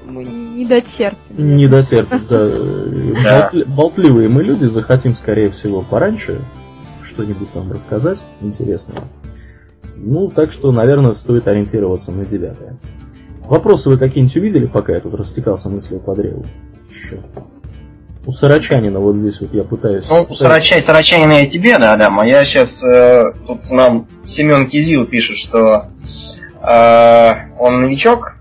[0.05, 1.57] мы не дотерпим.
[1.57, 3.51] Не дотерпим, да.
[3.67, 6.41] Болтливые мы люди, захотим, скорее всего, пораньше,
[7.03, 9.03] что-нибудь вам рассказать интересного.
[9.97, 12.77] Ну, так что, наверное, стоит ориентироваться на девятое.
[13.49, 16.45] Вопросы вы какие-нибудь увидели, пока я тут растекался мыслью по древу?
[16.87, 17.25] Черт.
[18.27, 20.07] У Сарачанина вот здесь вот я пытаюсь...
[20.07, 22.83] Ну, у Сарача, Сарачанина я тебе, да, да, а я сейчас...
[22.83, 25.85] Э, тут нам Семен Кизил пишет, что
[26.61, 28.35] э, он новичок,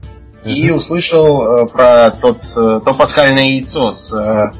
[0.44, 4.50] и услышал э, про тот, э, то пасхальное яйцо с э,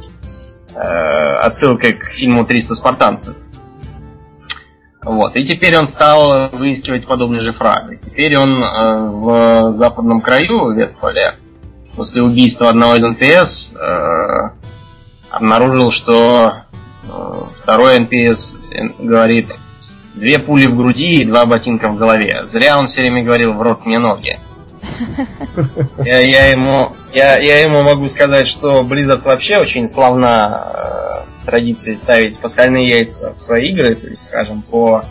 [0.74, 3.36] э, отсылкой к фильму «300 спартанцев».
[5.03, 5.36] Вот.
[5.36, 7.99] И теперь он стал выискивать подобные же фразы.
[8.05, 11.36] Теперь он э, в западном краю, в Вестфале,
[11.94, 14.51] после убийства одного из НПС, э,
[15.30, 16.64] обнаружил, что
[17.05, 18.55] э, второй НПС
[18.99, 19.49] говорит
[20.14, 22.42] две пули в груди и два ботинка в голове.
[22.46, 24.38] Зря он все время говорил в рот мне ноги.
[26.05, 31.94] Я, я, ему, я, я ему могу сказать, что Blizzard вообще очень славна э, традиции
[31.94, 35.03] ставить пасхальные яйца в свои игры, то есть, скажем, по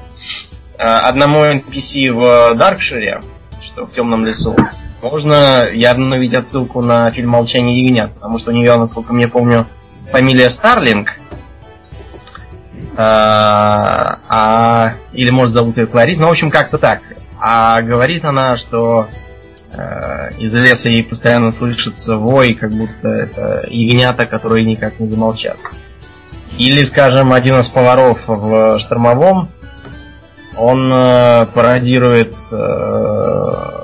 [0.77, 3.21] э, одному NPC в Даркшире,
[3.61, 4.55] что в темном лесу,
[5.01, 9.67] можно явно увидеть отсылку на фильм «Молчание ягнят», потому что у нее, насколько мне помню,
[10.11, 11.09] фамилия Старлинг,
[12.97, 17.01] а, а, или может зовут ее Кларис, ну, в общем, как-то так.
[17.39, 19.26] А говорит она, что э,
[20.37, 25.57] из леса ей постоянно слышится вой, как будто это ягнята, которые никак не замолчат.
[26.57, 29.49] Или, скажем, один из поваров в штормовом,
[30.57, 33.77] он э, пародирует э,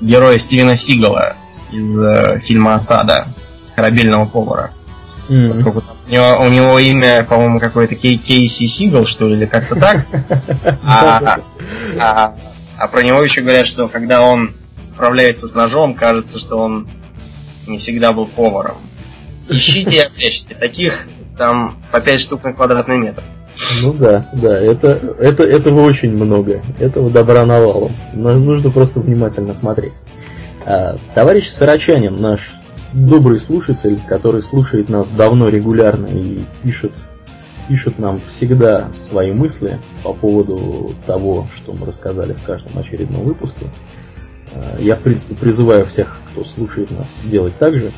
[0.00, 1.34] героя Стивена Сигала
[1.72, 3.26] из э, фильма «Осада»,
[3.74, 4.70] корабельного повара.
[5.28, 5.48] Mm-hmm.
[5.50, 9.46] Поскольку там, у, него, у него имя, по-моему, какое-то Кей, Кейси Сигал, что ли, или
[9.46, 10.06] как-то так.
[10.84, 11.38] А,
[11.98, 12.34] а,
[12.78, 14.54] а про него еще говорят, что когда он
[14.92, 16.88] управляется с ножом, кажется, что он
[17.66, 18.76] не всегда был поваром.
[19.48, 20.54] Ищите и облечьте.
[20.54, 23.22] Таких там по 5 штук на квадратный метр.
[23.82, 26.62] Ну да, да, это, это, этого очень много.
[26.78, 27.94] Этого добра навалом.
[28.12, 29.94] Нужно просто внимательно смотреть.
[30.64, 32.52] А, товарищ Сарачанин, наш
[32.92, 36.92] добрый слушатель, который слушает нас давно регулярно и пишет,
[37.68, 43.66] пишет нам всегда свои мысли по поводу того, что мы рассказали в каждом очередном выпуске.
[44.54, 47.92] А, я, в принципе, призываю всех, кто слушает нас, делать так же.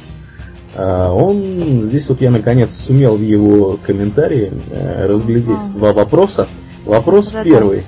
[0.74, 5.78] А, он, здесь вот я наконец сумел в его комментарии э, разглядеть а.
[5.78, 6.48] два вопроса.
[6.84, 7.84] Вопрос первый.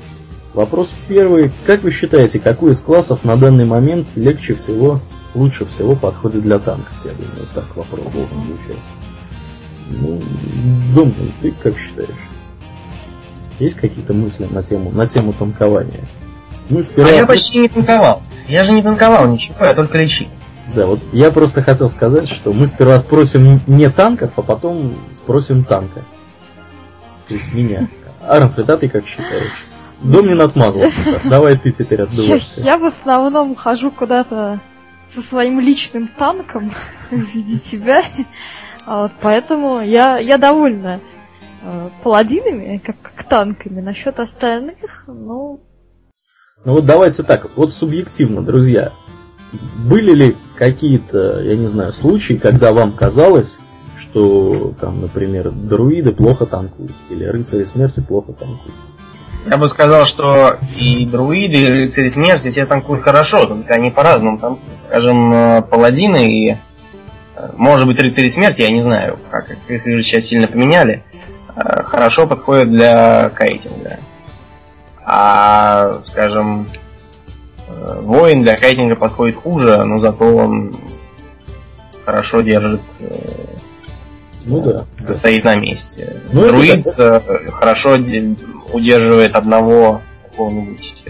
[0.55, 1.51] Вопрос первый.
[1.67, 5.01] Как вы считаете, какой из классов на данный момент легче всего,
[5.35, 6.95] лучше всего подходит для танков?
[7.05, 8.83] Я думаю, так вопрос должен звучать.
[10.01, 10.21] Ну,
[10.95, 12.09] Думаю, ты как считаешь?
[13.59, 16.05] Есть какие-то мысли на тему, на тему танкования?
[16.69, 17.11] Мы сперва...
[17.11, 18.23] А я почти не танковал.
[18.49, 20.29] Я же не танковал ничего, я только лечил.
[20.75, 25.65] Да, вот я просто хотел сказать, что мы сперва спросим не танков, а потом спросим
[25.65, 26.05] танка.
[27.29, 27.89] То есть меня.
[28.21, 29.67] Арнфред, а ты как считаешь?
[30.03, 31.01] Домнин отмазался.
[31.25, 32.61] Давай ты теперь отдувайся.
[32.61, 34.61] Я, я в основном хожу куда-то
[35.09, 36.73] со своим личным танком
[37.11, 38.03] в виде тебя.
[38.85, 41.01] А вот, поэтому я, я довольна
[41.63, 43.81] э, паладинами, как, как танками.
[43.81, 45.61] Насчет остальных, ну...
[46.67, 48.91] Ну вот давайте так, вот субъективно, друзья.
[49.85, 53.61] Были ли какие-то, я не знаю, случаи, когда вам казалось,
[53.97, 58.75] что там, например, друиды плохо танкуют, или рыцари смерти плохо танкуют?
[59.49, 64.37] Я бы сказал, что и друиды, и рыцари смерти те танкуют хорошо, только они по-разному
[64.37, 64.81] танкуют.
[64.89, 66.57] Скажем, э, паладины и, э,
[67.57, 71.05] может быть, рыцари смерти, я не знаю, как их же сейчас сильно поменяли,
[71.55, 74.01] э, хорошо подходят для кайтинга.
[75.09, 76.67] А, скажем,
[77.69, 80.75] Э, воин для кайтинга подходит хуже, но зато он
[82.05, 83.09] хорошо держит э,
[84.45, 85.15] ну да.
[85.15, 86.23] Стоит на месте.
[86.33, 87.23] Ну, Друид это...
[87.27, 87.99] Э, хорошо
[88.73, 91.05] удерживает одного какого-нибудь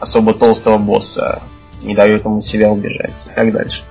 [0.00, 1.42] особо толстого босса,
[1.82, 3.14] не дает ему себя убежать.
[3.34, 3.82] Как дальше?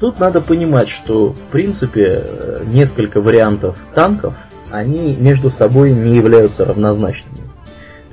[0.00, 2.24] Тут надо понимать, что в принципе
[2.64, 4.34] несколько вариантов танков,
[4.70, 7.43] они между собой не являются равнозначными.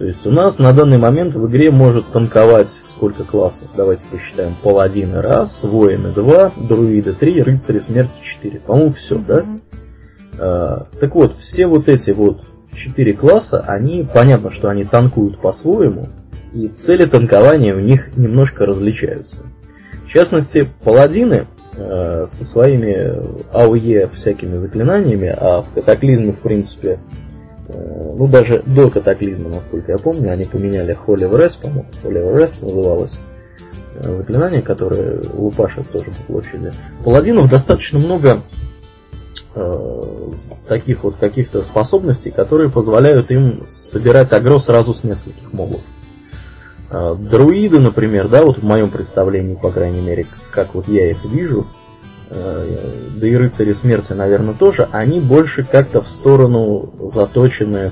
[0.02, 3.68] То есть у нас на данный момент в игре может танковать сколько классов?
[3.78, 4.56] Давайте посчитаем.
[4.64, 8.62] Паладины раз, воины два, друиды три, рыцари смерти четыре.
[8.62, 9.45] По-моему, все, да?
[10.39, 12.41] А, так вот, все вот эти вот
[12.74, 16.08] четыре класса, они, понятно, что они танкуют по-своему,
[16.52, 19.36] и цели танкования у них немножко различаются.
[20.08, 21.45] В частности, паладины
[21.78, 26.97] э, со своими АОЕ всякими заклинаниями, а в катаклизме, в принципе,
[27.74, 33.19] ну даже до катаклизма, насколько я помню, они поменяли Holy Wrath, по-моему, Holy Wrath называлось
[33.95, 36.72] э, заклинание, которое лупашит тоже по площади.
[37.03, 38.43] Паладинов достаточно много
[39.55, 40.32] э,
[40.67, 45.82] таких вот каких-то способностей, которые позволяют им собирать агро сразу с нескольких мобов.
[46.89, 51.24] Э, друиды, например, да, вот в моем представлении, по крайней мере, как вот я их
[51.26, 51.80] вижу, э,
[52.32, 57.91] да и рыцари смерти, наверное, тоже, они больше как-то в сторону заточены,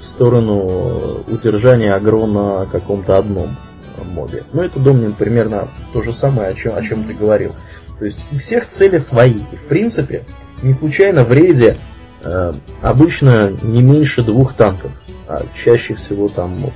[0.00, 3.56] в сторону удержания агро на каком-то одном
[4.04, 4.44] мобе.
[4.52, 7.54] Ну, это Домнин примерно то же самое, о чем, о чем ты говорил.
[7.98, 9.34] То есть у всех цели свои.
[9.34, 10.24] И в принципе,
[10.62, 11.76] не случайно в рейде
[12.24, 12.52] э,
[12.82, 14.92] обычно не меньше двух танков.
[15.28, 16.72] А чаще всего там, вот,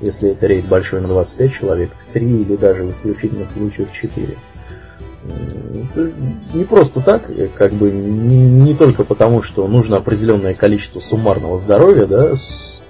[0.00, 4.36] если это рейд большой на 25 человек, 3 или даже в исключительных случаях 4.
[6.54, 12.06] Не просто так, э, как бы не, только потому, что нужно определенное количество суммарного здоровья,
[12.06, 12.82] да, с,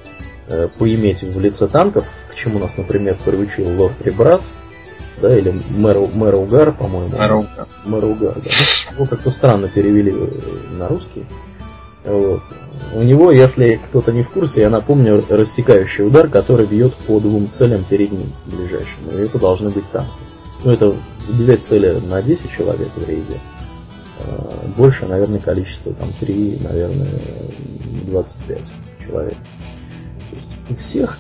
[0.49, 4.43] э, поиметь в лице танков, к чему нас, например, приучил лорд Прибрат,
[5.21, 7.17] да, или мэр, мэр Угар, по-моему.
[7.17, 7.67] Мэр Угар.
[7.85, 8.51] Мэр Угар, да.
[8.95, 10.15] Его как-то странно перевели
[10.79, 11.27] на русский.
[12.05, 12.43] Вот.
[12.95, 17.51] У него, если кто-то не в курсе, я напомню, рассекающий удар, который бьет по двум
[17.51, 19.11] целям перед ним ближайшим.
[19.13, 20.09] И это должны быть танки.
[20.65, 20.95] Ну, это
[21.29, 23.39] две цели на 10 человек в рейде.
[24.21, 27.09] А, больше, наверное, количество, там, 3, наверное,
[28.07, 28.71] 25
[29.07, 29.37] человек.
[30.31, 31.19] То есть у всех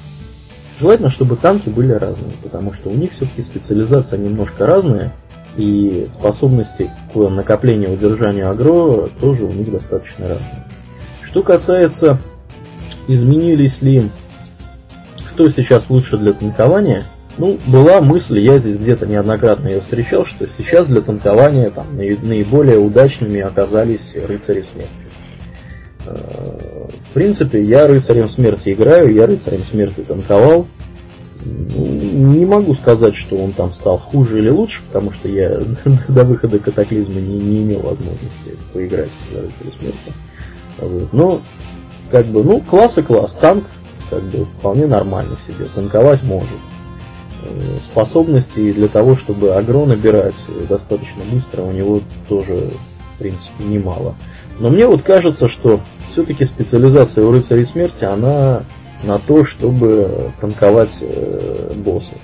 [0.80, 5.12] Желательно, чтобы танки были разные, потому что у них все-таки специализация немножко разная,
[5.56, 10.64] и способности к накоплению и удержанию агро тоже у них достаточно разные.
[11.22, 12.20] Что касается,
[13.08, 14.08] изменились ли,
[15.32, 17.02] кто сейчас лучше для танкования,
[17.38, 22.78] ну, была мысль, я здесь где-то неоднократно ее встречал, что сейчас для танкования там, наиболее
[22.78, 25.06] удачными оказались рыцари смерти.
[26.06, 30.66] Э, в принципе, я рыцарем смерти играю, я рыцарем смерти танковал.
[31.44, 35.60] Ну, не могу сказать, что он там стал хуже или лучше, потому что я
[36.08, 40.12] до выхода катаклизма не, не имел возможности поиграть в рыцаря смерти.
[40.78, 41.12] Вот.
[41.12, 41.42] Но,
[42.10, 43.34] как бы, ну, класс и класс.
[43.34, 43.64] Танк,
[44.10, 45.66] как бы, вполне нормально себе.
[45.74, 46.48] Танковать может.
[47.40, 50.34] Э, способности для того, чтобы агро набирать
[50.68, 52.70] достаточно быстро, у него тоже,
[53.14, 54.16] в принципе, немало.
[54.58, 55.80] Но мне вот кажется, что
[56.10, 58.64] все-таки специализация у рыцарей смерти, она
[59.04, 62.18] на то, чтобы танковать э, боссов.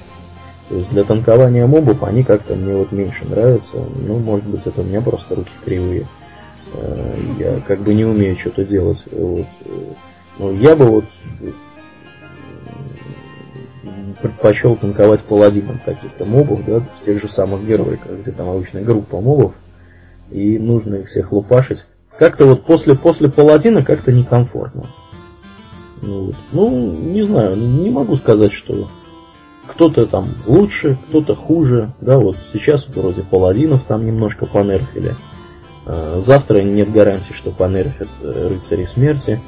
[0.69, 3.77] То есть для танкования мобов они как-то мне вот меньше нравятся.
[3.77, 6.09] Ну, может быть, это у меня просто руки кривые.
[6.73, 9.05] Э, я как бы не умею что-то делать.
[9.13, 9.47] Вот.
[10.39, 11.05] Но я бы вот
[14.21, 19.21] предпочел танковать паладином каких-то мобов, да, в тех же самых героиках, где там обычная группа
[19.21, 19.55] мобов,
[20.31, 21.85] и нужно их всех лупашить.
[22.19, 24.87] Как-то вот после, после паладина как-то некомфортно.
[26.01, 26.37] Ну, вот.
[26.53, 28.89] ну, не знаю, не могу сказать, что
[29.67, 31.93] кто-то там лучше, кто-то хуже.
[32.01, 35.15] Да, вот сейчас вроде паладинов там немножко понерфили.
[35.87, 39.41] А, завтра нет гарантии, что понерфят э, рыцари смерти.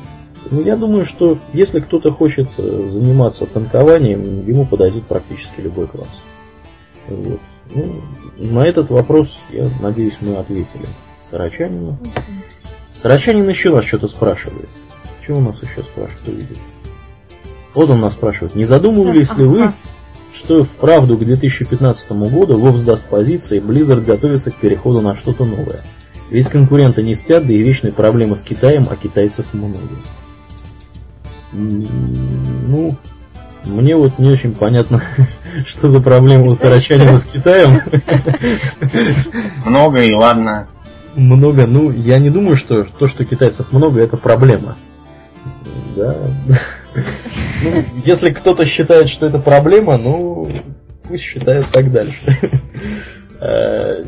[0.50, 6.20] Ну, я думаю, что если кто-то хочет э, заниматься танкованием, ему подойдет практически любой класс.
[7.08, 7.40] Вот.
[7.74, 8.02] Ну,
[8.38, 10.86] на этот вопрос, я надеюсь, мы ответили
[11.28, 11.98] Сарачанину.
[12.92, 14.68] Сарачанин еще вас что-то спрашивает.
[15.26, 16.58] Чего у нас еще спрашивает, увидит?
[17.74, 19.70] Вот он нас спрашивает, не задумывались ли вы,
[20.32, 25.80] что вправду к 2015 году Вов сдаст позиции, Blizzard готовится к переходу на что-то новое?
[26.30, 29.78] Ведь конкуренты не спят, да и вечные проблемы с Китаем, а китайцев много.
[31.56, 32.90] Ну,
[33.64, 35.02] мне вот не очень понятно,
[35.66, 37.80] что за проблема у Сарачанина с Китаем.
[39.64, 40.68] Много и ладно
[41.16, 44.76] много, ну, я не думаю, что то, что китайцев много, это проблема.
[45.96, 46.16] Да.
[47.62, 50.50] Ну, если кто-то считает, что это проблема, ну,
[51.08, 52.18] пусть считает так дальше.
[53.38, 54.02] Э,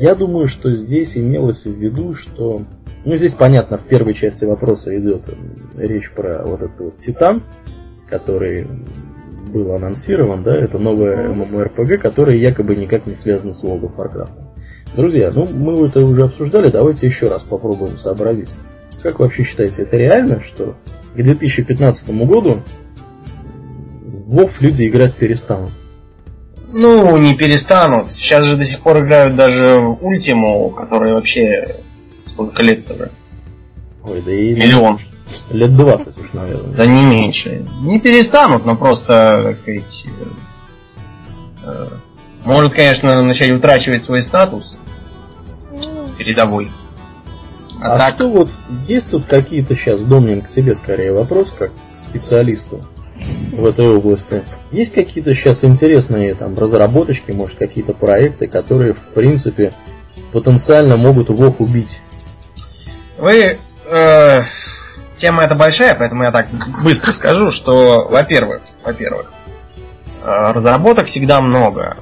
[0.00, 2.60] я думаю, что здесь имелось в виду, что...
[3.04, 5.22] Ну, здесь понятно, в первой части вопроса идет
[5.78, 7.42] речь про вот этот вот Титан,
[8.08, 8.66] который
[9.52, 14.30] был анонсирован, да, это новая MMORPG, которая якобы никак не связана с World of Warcraft.
[14.96, 18.52] Друзья, ну мы это уже обсуждали, давайте еще раз попробуем сообразить.
[19.02, 20.74] Как вы вообще считаете, это реально, что
[21.14, 22.60] к 2015 году
[24.02, 25.70] в WoW люди играть перестанут?
[26.70, 28.10] Ну, не перестанут.
[28.10, 31.76] Сейчас же до сих пор играют даже в Ультиму, который вообще
[32.26, 33.10] сколько лет уже?
[34.04, 34.54] Ой, да и...
[34.54, 34.98] Миллион.
[35.50, 36.76] Лет 20 уж, наверное.
[36.76, 37.66] Да не меньше.
[37.80, 40.06] Не перестанут, но просто, так сказать,
[41.64, 41.88] э,
[42.44, 44.76] может, конечно, начать утрачивать свой статус,
[46.16, 46.70] передовой.
[47.80, 48.14] А, а так...
[48.14, 48.50] что вот,
[48.86, 52.80] есть тут какие-то сейчас, Домнин, к тебе скорее вопрос, как к специалисту
[53.52, 54.42] в этой области.
[54.70, 59.72] Есть какие-то сейчас интересные там разработочки, может какие-то проекты, которые в принципе
[60.32, 62.00] потенциально могут ВОВ убить?
[63.18, 63.58] Вы...
[63.90, 64.40] Э,
[65.18, 66.48] тема эта большая, поэтому я так
[66.82, 69.32] быстро скажу, что, во-первых, во-первых,
[70.22, 71.98] э, разработок всегда много.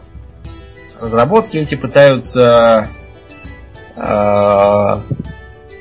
[1.01, 2.89] Разработки эти пытаются
[3.97, 4.97] э,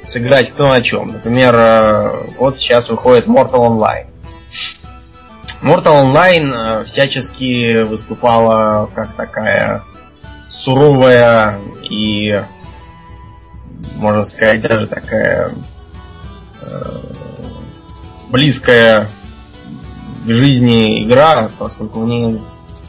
[0.03, 1.07] сыграть кто на чем.
[1.07, 4.05] Например, э, вот сейчас выходит Mortal Online.
[5.61, 9.83] Mortal Online э, всячески выступала как такая
[10.51, 11.59] суровая
[11.89, 12.43] и,
[13.95, 15.51] можно сказать, даже такая
[18.29, 19.07] близкая
[20.25, 22.41] к жизни игра, поскольку в ней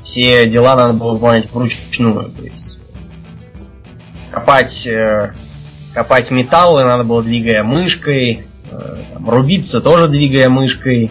[0.04, 2.30] все дела надо было выполнять вручную.
[2.30, 2.78] То есть
[4.30, 5.32] копать, э,
[5.94, 8.96] копать металлы надо было двигая мышкой, э,
[9.26, 11.10] рубиться тоже двигая мышкой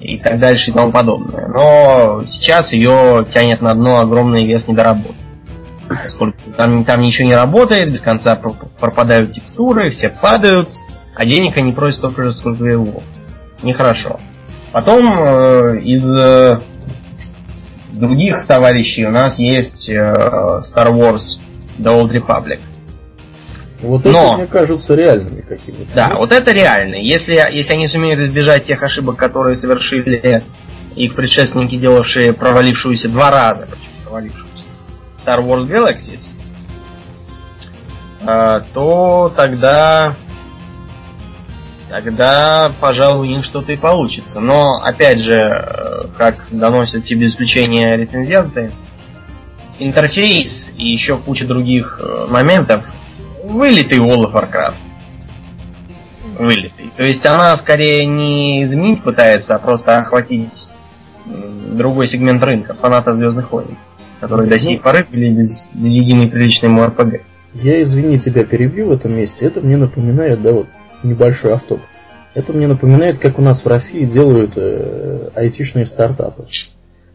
[0.00, 1.48] и так дальше и тому подобное.
[1.48, 5.24] Но сейчас ее тянет на дно огромный вес недоработки.
[5.88, 8.40] Поскольку там, там ничего не работает, без конца
[8.78, 10.70] пропадают текстуры, все падают,
[11.20, 13.02] а денег они просят столько же, сколько и его.
[13.62, 14.18] Нехорошо.
[14.72, 16.62] Потом э, из э,
[17.92, 21.38] других товарищей у нас есть э, Star Wars
[21.78, 22.60] The Old Republic.
[23.82, 25.94] Вот Но, мне кажется, реальными какими-то.
[25.94, 26.94] Да, вот это реально.
[26.94, 30.42] Если, если они сумеют избежать тех ошибок, которые совершили
[30.96, 34.64] их предшественники, делавшие провалившуюся два раза, почему провалившуюся,
[35.22, 36.28] Star Wars Galaxies,
[38.26, 40.16] э, то тогда
[41.90, 44.40] тогда, пожалуй, у них что-то и получится.
[44.40, 48.70] Но, опять же, э, как доносят тебе исключения рецензенты,
[49.78, 52.84] интерфейс и еще куча других э, моментов
[53.44, 54.74] вылитый World of Warcraft.
[56.38, 56.90] Вылитый.
[56.96, 60.68] То есть она скорее не изменить пытается, а просто охватить
[61.26, 63.76] другой сегмент рынка, фанатов Звездных войн,
[64.20, 67.22] которые ну, до сих поры были без, без единой приличной МРПГ.
[67.54, 69.44] Я, извини, тебя перебью в этом месте.
[69.46, 70.66] Это мне напоминает, да, вот
[71.02, 71.80] небольшой автоп.
[72.34, 76.46] Это мне напоминает, как у нас в России делают э, айтишные стартапы.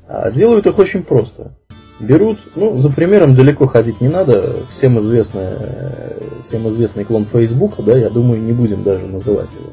[0.07, 1.53] А делают их очень просто.
[1.99, 7.81] Берут, ну, за примером далеко ходить не надо, всем известный, э, всем известный клон Фейсбука,
[7.81, 9.71] да, я думаю, не будем даже называть его,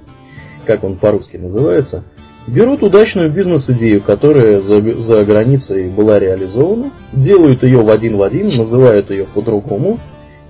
[0.65, 2.05] как он по-русски называется.
[2.47, 8.57] Берут удачную бизнес-идею, которая за, за границей была реализована, делают ее в один в один,
[8.57, 9.99] называют ее по-другому,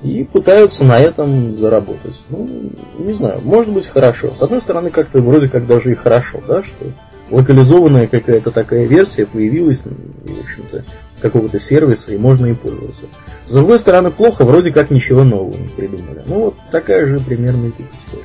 [0.03, 2.21] и пытаются на этом заработать.
[2.29, 4.33] Ну, не знаю, может быть хорошо.
[4.35, 6.93] С одной стороны, как-то вроде как даже и хорошо, да, что
[7.31, 10.85] локализованная какая-то такая версия появилась, и, в общем-то,
[11.21, 13.05] какого-то сервиса, и можно и пользоваться.
[13.47, 16.23] С другой стороны, плохо, вроде как ничего нового не придумали.
[16.27, 18.25] Ну, вот такая же примерно тип история.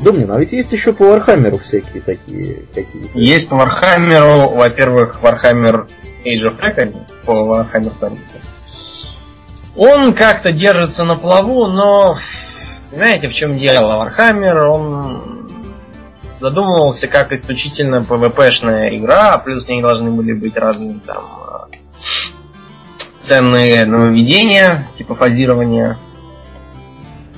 [0.00, 3.18] Домнин, а ведь есть еще по Вархаммеру всякие такие какие-то.
[3.18, 5.88] Есть по Вархаммеру, во-первых, Warhammer
[6.24, 8.18] Age of Reckoning по Вархаммер Planet.
[9.78, 12.18] Он как-то держится на плаву, но
[12.92, 13.96] знаете, в чем дело?
[13.96, 15.48] Вархаммер, он
[16.40, 21.24] задумывался как исключительно PvP-шная игра, а плюс в ней должны были быть разные там
[23.20, 25.98] ценные нововведения, типа фазирования.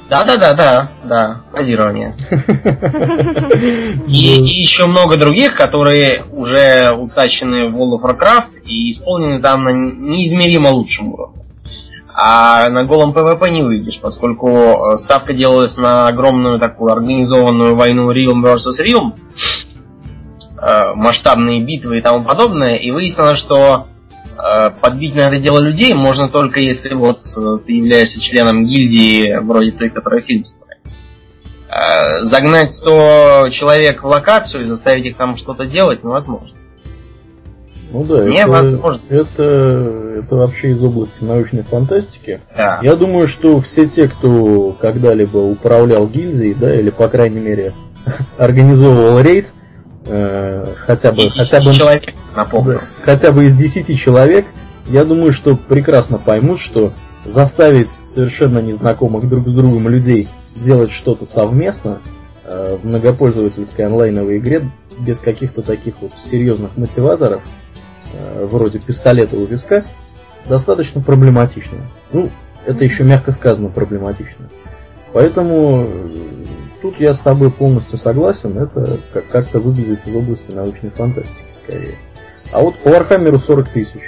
[0.08, 2.16] Да-да-да-да, да, фазирование.
[4.08, 9.62] И, и еще много других, которые уже утащены в World of Warcraft и исполнены там
[9.62, 11.36] на неизмеримо лучшем уровне.
[12.22, 14.48] А на голом ПВП не выйдешь, поскольку
[14.92, 18.84] э, ставка делалась на огромную такую организованную войну Realm vs.
[18.84, 19.14] Realm,
[20.60, 23.86] э, масштабные битвы и тому подобное, и выяснилось, что
[24.36, 27.22] э, подбить на это дело людей можно только если вот
[27.66, 30.80] ты являешься членом гильдии, вроде той, которая фильм снимает.
[32.28, 36.54] Загнать 100 человек в локацию и заставить их там что-то делать невозможно.
[37.92, 39.42] Ну да, это, это,
[40.18, 42.40] это вообще из области научной фантастики.
[42.56, 42.78] Да.
[42.82, 47.74] Я думаю, что все те, кто когда-либо управлял гильдией, да, или по крайней мере
[48.38, 49.48] организовывал рейд,
[50.06, 54.46] э, хотя бы, хотя бы, человек, да, хотя бы из 10 человек,
[54.86, 56.92] я думаю, что прекрасно поймут, что
[57.24, 62.00] заставить совершенно незнакомых друг с другом людей делать что-то совместно
[62.44, 64.70] э, в многопользовательской онлайновой игре
[65.00, 67.42] без каких-то таких вот серьезных мотиваторов–
[68.46, 69.84] вроде пистолета у виска,
[70.46, 71.78] достаточно проблематично.
[72.12, 72.28] Ну,
[72.66, 74.46] это еще мягко сказано проблематично.
[75.12, 76.46] Поэтому э,
[76.82, 78.98] тут я с тобой полностью согласен, это
[79.32, 81.96] как-то выглядит в области научной фантастики скорее.
[82.52, 84.00] А вот по Warhammer 40 тысяч,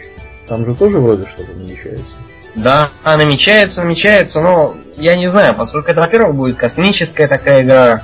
[0.47, 2.15] там же тоже вроде что-то намечается.
[2.55, 8.03] Да, а намечается, намечается, но я не знаю, поскольку это, во-первых, будет космическая такая игра,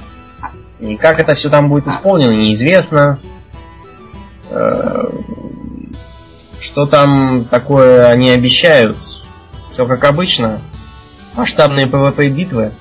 [0.80, 3.18] и как это все там будет исполнено, неизвестно.
[6.70, 8.98] Что там такое они обещают?
[9.72, 10.60] Все как обычно.
[11.34, 12.72] Масштабные PvP битвы.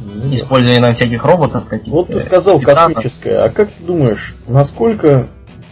[0.00, 0.92] ну, использование да.
[0.92, 1.90] всяких роботов каких-то.
[1.92, 2.94] Вот ты сказал титанов.
[2.94, 5.28] космическое, а как ты думаешь, насколько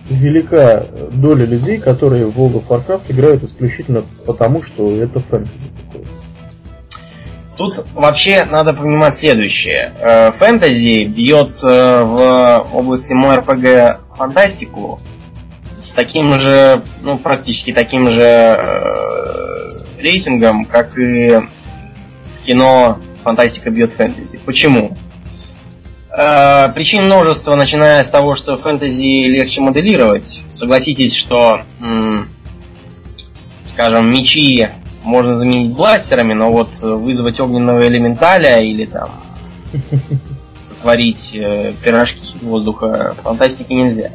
[0.08, 6.08] велика доля людей, которые в World of Warcraft играют исключительно потому, что это фэнтези такое?
[7.56, 9.92] Тут вообще надо понимать следующее.
[10.00, 14.98] Э, фэнтези бьет э, в области МРПГ фантастику
[15.91, 19.70] с таким же, ну, практически таким же э,
[20.01, 21.41] рейтингом, как и
[22.45, 24.38] кино фантастика бьет фэнтези.
[24.47, 24.97] Почему?
[26.16, 30.26] Э, причин множество, начиная с того, что фэнтези легче моделировать.
[30.51, 32.28] Согласитесь, что, м-
[33.72, 34.68] скажем, мечи
[35.03, 39.09] можно заменить бластерами, но вот вызвать огненного элементаля или там
[40.68, 44.12] сотворить э, пирожки из воздуха фантастики нельзя.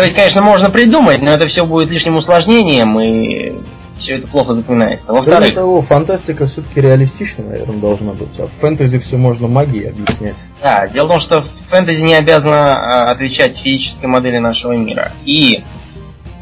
[0.00, 3.52] То есть, конечно, можно придумать, но это все будет лишним усложнением, и
[3.98, 5.12] все это плохо запоминается.
[5.12, 5.40] Во-вторых...
[5.40, 8.34] Кроме того, фантастика все-таки реалистична, наверное, должна быть.
[8.40, 10.38] А в фэнтези все можно магией объяснять.
[10.62, 15.12] Да, дело в том, что фэнтези не обязана отвечать физической модели нашего мира.
[15.26, 15.62] И,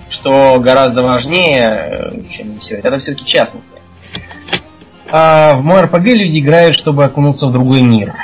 [0.09, 3.67] что гораздо важнее, э, чем все это, это все-таки частности.
[5.11, 8.15] А в мой РПГ люди играют, чтобы окунуться в другой мир.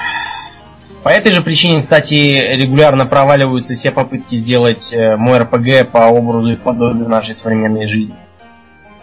[1.05, 6.53] По этой же причине, кстати, регулярно проваливаются все попытки сделать э, мой РПГ по образу
[6.53, 8.15] и подобию нашей современной жизни.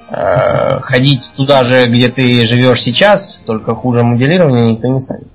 [0.09, 5.27] Э, ходить туда же, где ты живешь сейчас, только хуже моделирования никто не станет.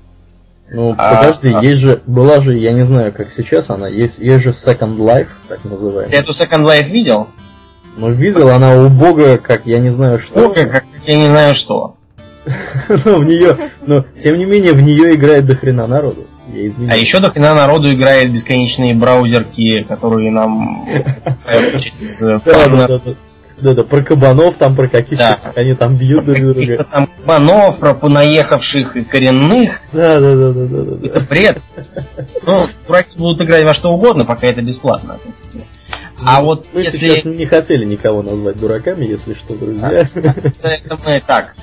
[0.69, 1.63] Ну, а, подожди, а...
[1.63, 5.29] есть же, была же, я не знаю, как сейчас она, есть, есть же Second Life,
[5.47, 6.11] так называемая.
[6.11, 7.29] Ты эту Second Life видел?
[7.97, 10.41] Ну, видел, она убога, как я не знаю что.
[10.41, 11.95] Убога, как я не знаю что.
[12.89, 13.57] Ну, в нее,
[13.87, 16.26] но, тем не менее, в нее играет до хрена народу.
[16.89, 20.89] А еще до хрена народу играет бесконечные браузерки, которые нам
[23.59, 25.53] Да, да, про кабанов, там про каких-то, да.
[25.55, 26.85] они там бьют друг друга.
[26.93, 29.81] Там кабанов, про понаехавших и коренных.
[29.93, 31.07] Да, да, да, да, да, да.
[31.07, 31.63] Это бред.
[32.45, 35.19] Ну, дураки будут играть во что угодно, пока это бесплатно.
[36.23, 36.99] А ну, вот мы если...
[36.99, 40.09] сейчас не хотели никого назвать дураками, если что, друзья.
[40.15, 41.55] Это мы так,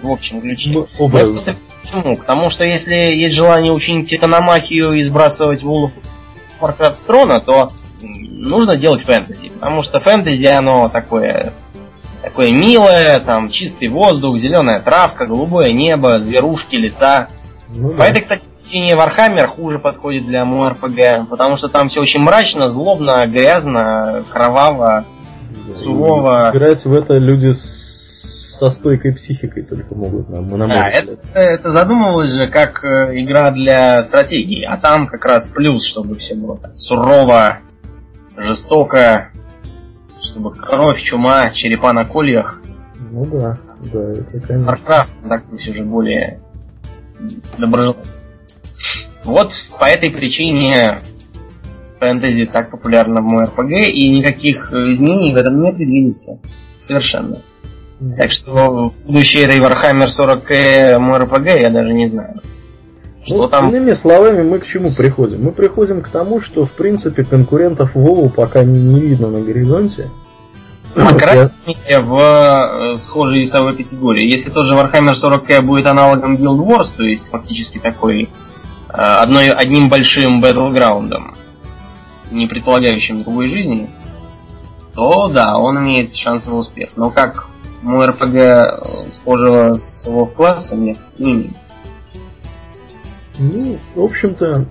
[0.00, 0.70] в общем ключе.
[0.70, 1.56] Ну, образно.
[1.82, 2.16] Почему?
[2.16, 5.90] Потому что если есть желание учинить титаномахию и сбрасывать of
[6.60, 7.68] Warcraft с трона, то
[8.02, 9.50] нужно делать фэнтези.
[9.50, 11.52] Потому что фэнтези, оно такое
[12.22, 17.28] такое милое, там чистый воздух, зеленая травка, голубое небо, зверушки, леса.
[17.74, 22.20] Ну, По этой, кстати, причине Вархаммер хуже подходит для МРПГ, потому что там все очень
[22.20, 25.04] мрачно, злобно, грязно, кроваво,
[25.74, 26.50] сурово.
[26.54, 27.91] Играть в это люди с
[28.52, 33.50] со стойкой психикой только могут нам на Да, это, это задумывалось же как э, игра
[33.50, 37.58] для стратегии, а там как раз плюс, чтобы все было так сурово,
[38.36, 39.30] жестоко,
[40.22, 42.60] чтобы кровь, чума, черепа на кольях.
[43.10, 43.58] Ну да,
[43.92, 44.70] да, это конечно.
[44.70, 46.38] Warcraft так все же более
[47.58, 48.06] доброжелательный.
[49.24, 50.98] Вот по этой причине
[52.00, 56.40] фэнтези так популярно в мой РПГ, и никаких изменений в этом не предвидится.
[56.82, 57.40] Совершенно.
[58.16, 62.40] Так что будущее этой Warhammer 40 мой РПГ я даже не знаю.
[63.24, 63.68] Что ну, там...
[63.68, 65.44] Иными словами, мы к чему приходим?
[65.44, 70.10] Мы приходим к тому, что, в принципе, конкурентов Вову пока не, не видно на горизонте.
[70.94, 74.28] По крайней мере, в э, схожей весовой категории.
[74.28, 78.28] Если тот же Warhammer 40 будет аналогом Guild Wars, то есть фактически такой
[78.88, 81.34] э, одной, одним большим батлграундом,
[82.32, 83.88] не предполагающим другой жизни,
[84.94, 86.90] то да, он имеет шанс на успех.
[86.96, 87.51] Но как
[87.82, 88.78] мой РПГ э,
[89.14, 91.56] схожего с его классом нет, не имеет.
[93.38, 94.66] Ну, в общем-то,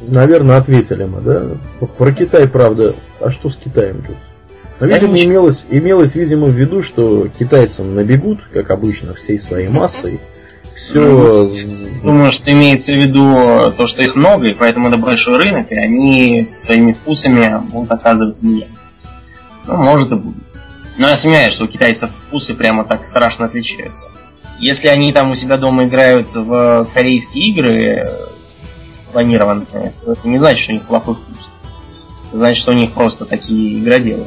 [0.00, 1.86] наверное, ответили мы, да?
[1.98, 2.94] Про Китай, правда.
[3.20, 4.16] А что с Китаем тут?
[4.80, 10.20] Но, видимо, имелось, имелось, видимо, в виду, что китайцам набегут, как обычно, всей своей массой.
[10.74, 11.00] Все...
[11.00, 11.48] Ну,
[12.02, 15.76] думаю, что имеется в виду то, что их много, и поэтому это большой рынок, и
[15.76, 18.76] они своими вкусами будут оказывать влияние.
[19.66, 20.51] Ну, может и будет.
[20.96, 24.08] Но я сомневаюсь, что у китайцев вкусы прямо так страшно отличаются.
[24.58, 28.02] Если они там у себя дома играют в корейские игры
[29.12, 31.48] планированные, то это не значит, что у них плохой вкус.
[32.28, 34.26] Это значит, что у них просто такие игроделы.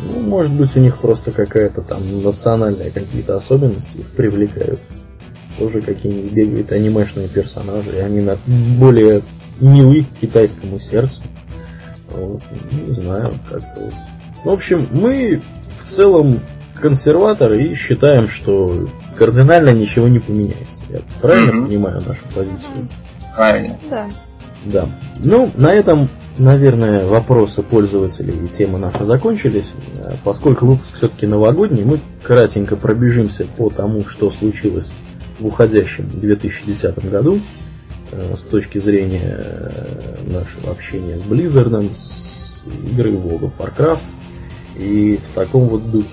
[0.00, 4.80] Ну, может быть, у них просто какая-то там национальная какие-то особенности их привлекают.
[5.58, 9.22] Тоже какие-нибудь бегают анимешные персонажи, и они на более
[9.60, 11.22] милы к китайскому сердцу.
[12.10, 13.94] Вот, не знаю, как-то вот.
[14.44, 15.42] В общем, мы
[15.82, 16.40] в целом
[16.74, 20.82] консерваторы и считаем, что кардинально ничего не поменяется.
[20.88, 21.66] Я правильно mm-hmm.
[21.66, 22.88] понимаю нашу позицию?
[23.34, 23.78] Правильно.
[23.90, 24.06] Да.
[24.66, 24.88] Да.
[25.22, 26.08] Ну, на этом,
[26.38, 29.74] наверное, вопросы пользователей и темы наши закончились.
[30.24, 34.92] Поскольку выпуск все-таки новогодний, мы кратенько пробежимся по тому, что случилось
[35.38, 37.40] в уходящем 2010 году
[38.10, 44.00] э, с точки зрения э, нашего общения с Blizzard, с игры World of Warcraft
[44.78, 46.06] и в таком вот духе.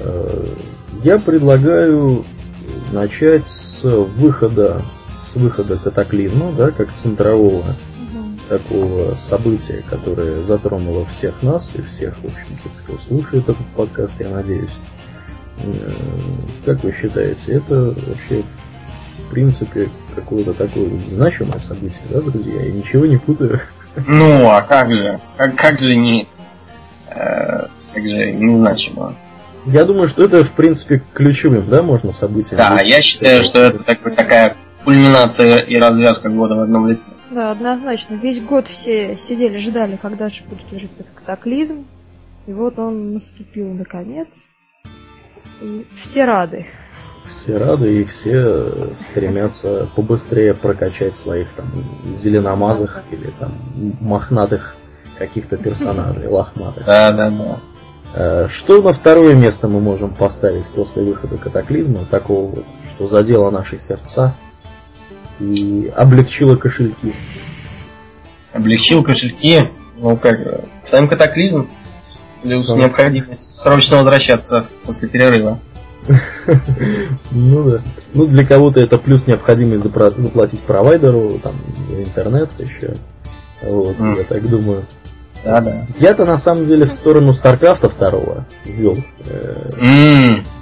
[0.00, 0.54] Э,
[1.02, 2.24] я предлагаю
[2.92, 4.80] начать с выхода
[5.24, 7.74] с выхода катаклизма, да, как центрового
[8.48, 14.30] такого события, которое затронуло всех нас и всех, в общем-то, кто слушает этот подкаст, я
[14.30, 14.78] надеюсь.
[15.64, 15.90] Э,
[16.64, 18.44] как вы считаете, это вообще
[19.18, 22.62] в принципе какое-то такое значимое событие, да, друзья?
[22.62, 23.60] Я ничего не путаю.
[24.06, 25.18] Ну, а как же?
[25.36, 26.28] Как, как же не...
[27.16, 29.14] Э, как же незначимо?
[29.66, 32.58] Я думаю, что это, в принципе, ключевым, да, можно событием.
[32.58, 37.10] Да, я считаю, что это такой, такая кульминация и развязка года в одном лице.
[37.30, 38.14] Да, однозначно.
[38.14, 41.84] Весь год все сидели, ждали, когда же будет этот катаклизм.
[42.46, 44.44] И вот он наступил наконец.
[45.60, 46.66] И все рады.
[47.28, 51.66] Все рады и все стремятся побыстрее прокачать своих там
[52.14, 53.52] зеленомазых или там
[54.00, 54.76] мохнатых
[55.18, 56.84] каких-то персонажей, лохматых.
[56.84, 57.58] Да, да, да.
[58.14, 62.64] Э, что на второе место мы можем поставить после выхода катаклизма, такого вот,
[62.94, 64.34] что задело наши сердца?
[65.40, 67.12] и облегчила кошельки.
[68.52, 69.70] Облегчил кошельки?
[69.98, 71.68] Ну как, сам катаклизм?
[72.42, 72.78] Плюс Сам...
[72.78, 75.58] необходимость срочно возвращаться после перерыва.
[77.32, 77.78] Ну да.
[78.14, 82.94] Ну для кого-то это плюс необходимость заплатить провайдеру, там, за интернет еще.
[83.62, 84.84] Вот, я так думаю.
[85.46, 85.86] Да, да.
[86.00, 88.96] Я-то на самом деле в сторону Старкрафта второго ввел.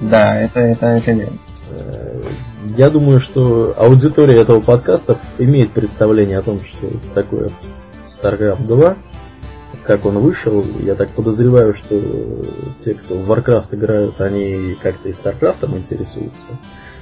[0.00, 1.38] да, это, это, это верно.
[1.70, 2.20] Э,
[2.76, 7.48] я думаю, что аудитория этого подкаста имеет представление о том, что такое
[8.04, 8.96] StarCraft 2,
[9.86, 10.62] как он вышел.
[10.80, 11.98] Я так подозреваю, что
[12.78, 16.46] те, кто в Warcraft играют, они как-то и StarCraft интересуются.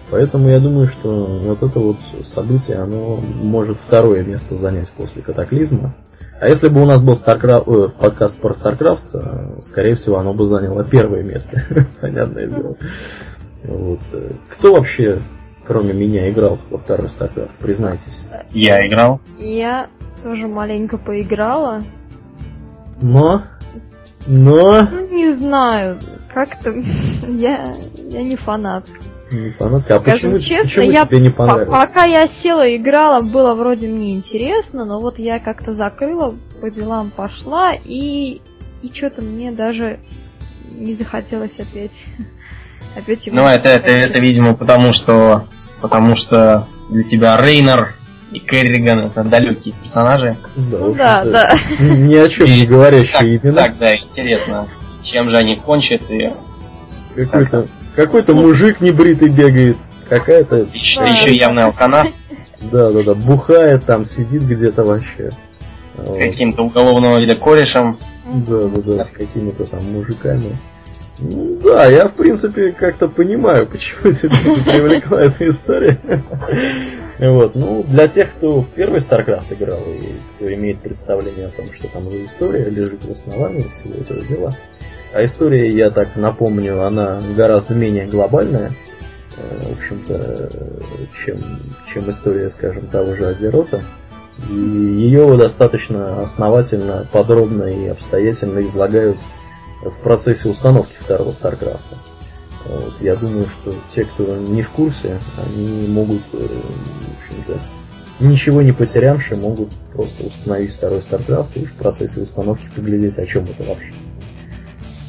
[0.09, 5.97] Поэтому я думаю, что вот это вот событие, оно может второе место занять после катаклизма.
[6.41, 10.35] А если бы у нас был Starcraft, э, подкаст про StarCraft, э, скорее всего, оно
[10.35, 11.63] бы заняло первое место.
[12.01, 12.77] Понятное дело.
[13.65, 14.01] Вот.
[14.51, 15.23] Кто вообще
[15.65, 18.21] кроме меня, играл во второй StarCraft, признайтесь.
[18.51, 19.21] Я играл.
[19.39, 19.89] Я
[20.23, 21.83] тоже маленько поиграла.
[23.01, 23.43] Но?
[24.27, 24.83] Но?
[24.83, 25.99] Ну, не знаю,
[26.33, 26.71] как-то
[27.27, 27.67] я,
[28.11, 28.89] я не фанат.
[29.33, 29.97] Не фанатка?
[29.97, 31.71] А Скажем почему, честно, почему я тебе не понравилось?
[31.71, 36.71] Пока я села и играла, было вроде мне интересно, но вот я как-то закрыла, по
[36.71, 38.41] делам пошла, и,
[38.83, 40.01] и что-то мне даже
[40.71, 42.05] не захотелось опять
[42.97, 45.47] Опять его ну, это, это, это, видимо, потому что,
[45.81, 47.95] потому что для тебя Рейнер
[48.33, 50.37] и Керриган это далекие персонажи.
[50.57, 51.55] Да, ну, да, да.
[51.81, 53.63] Ни о чем не говорящие имена.
[53.63, 54.69] Так, да, интересно,
[55.05, 56.33] чем же они кончат и...
[57.15, 59.77] Какой-то какой мужик небритый бегает,
[60.09, 60.69] какая-то...
[60.73, 62.07] Еще, еще явная алкана.
[62.61, 65.31] Да, да, да, бухает там, сидит где-то вообще.
[65.97, 67.99] Каким-то уголовного вида корешем.
[68.25, 70.57] Да, да, да, с какими-то там мужиками.
[71.19, 74.31] Ну да, я в принципе как-то понимаю, почему тебя
[74.65, 75.99] привлекла эта история.
[77.19, 81.67] Вот, ну, для тех, кто в первый StarCraft играл и кто имеет представление о том,
[81.67, 84.51] что там за история лежит в основании всего этого дела.
[85.13, 88.73] А история, я так напомню, она гораздо менее глобальная,
[89.37, 90.51] э, в общем-то,
[91.25, 91.39] чем,
[91.93, 93.83] чем история, скажем, того же Азерота.
[94.49, 99.19] И ее достаточно основательно, подробно и обстоятельно излагают
[99.83, 101.81] в процессе установки второго StarCraft.
[102.65, 107.61] Вот, я думаю, что те, кто не в курсе, они могут, э, в общем-то,
[108.21, 113.45] ничего не потерявшие, могут просто установить второй StarCraft и в процессе установки поглядеть, о чем
[113.45, 113.93] это вообще.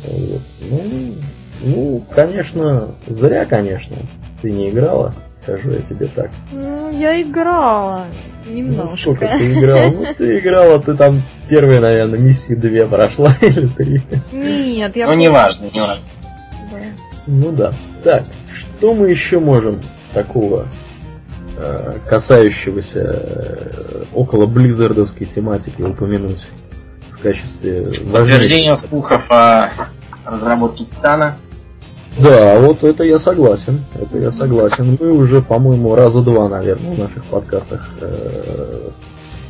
[0.06, 0.42] Вот.
[0.62, 1.16] Ну,
[1.62, 3.96] ну, конечно, зря, конечно,
[4.42, 6.30] ты не играла, скажу я тебе так.
[6.52, 8.08] Ну, я играла.
[8.46, 8.92] Немножко.
[8.92, 9.92] Ну, сколько ты играл?
[9.92, 14.02] Ну, ты играла, ты там первые, наверное, миссии две прошла или три.
[14.32, 15.08] Нет, я...
[15.08, 16.04] Ну, не важно, не важно.
[16.72, 16.78] Да.
[17.28, 17.72] Ну да.
[18.04, 18.24] Так,
[18.54, 19.80] что мы еще можем
[20.14, 20.68] такого
[21.58, 26.48] э, касающегося э, около близзардовской тематики упомянуть
[27.24, 29.72] качестве Подтверждение слухов о
[30.26, 31.38] разработке Титана.
[32.18, 33.80] Да, вот это я согласен.
[33.96, 34.98] Это я согласен.
[35.00, 38.90] Мы уже, по-моему, раза два, наверное, в наших подкастах э,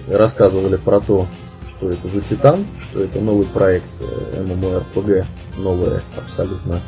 [0.07, 1.27] рассказывали про то,
[1.69, 5.25] что это за Титан, что это новый проект э, MMORPG,
[5.57, 6.79] новое абсолютно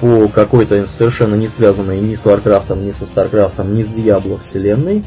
[0.00, 5.04] по какой-то совершенно не связанной ни с Варкрафтом, ни со Старкрафтом, ни с Диабло вселенной.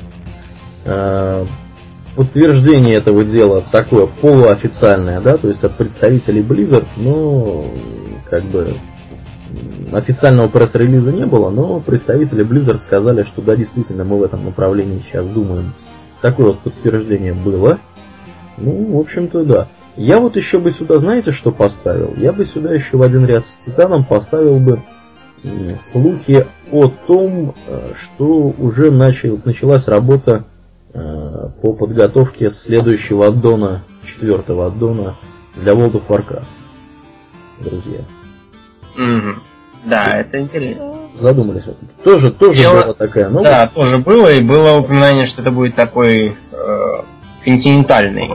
[0.83, 1.45] Э,
[2.17, 7.65] подтверждение этого дела такое полуофициальное, да, то есть от представителей Blizzard, но
[8.27, 8.73] как бы
[9.93, 14.99] официального пресс-релиза не было, но представители Blizzard сказали, что да, действительно, мы в этом направлении
[15.07, 15.75] сейчас думаем.
[16.21, 17.77] Такое вот подтверждение было.
[18.57, 19.67] Ну, в общем-то, да.
[19.95, 22.15] Я вот еще бы сюда, знаете, что поставил?
[22.17, 24.81] Я бы сюда еще в один ряд с Титаном поставил бы
[25.79, 30.45] слухи о том, э, что уже начал, началась работа
[31.61, 35.15] по подготовке следующего аддона, четвертого аддона
[35.55, 36.45] для World of Warcraft.
[37.59, 37.99] Друзья.
[38.97, 39.35] Mm-hmm.
[39.85, 40.95] Да, это интересно.
[41.13, 41.63] Задумались.
[42.03, 42.81] Тоже, тоже Дело...
[42.83, 43.51] была такая новость.
[43.51, 46.93] Да, тоже было, и было упоминание, что это будет такой э,
[47.43, 48.31] континентальный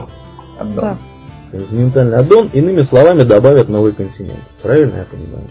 [0.59, 0.75] аддон.
[0.75, 0.97] Да.
[1.51, 4.39] Континентальный аддон, иными словами, добавят новый континент.
[4.61, 5.47] Правильно я понимаю?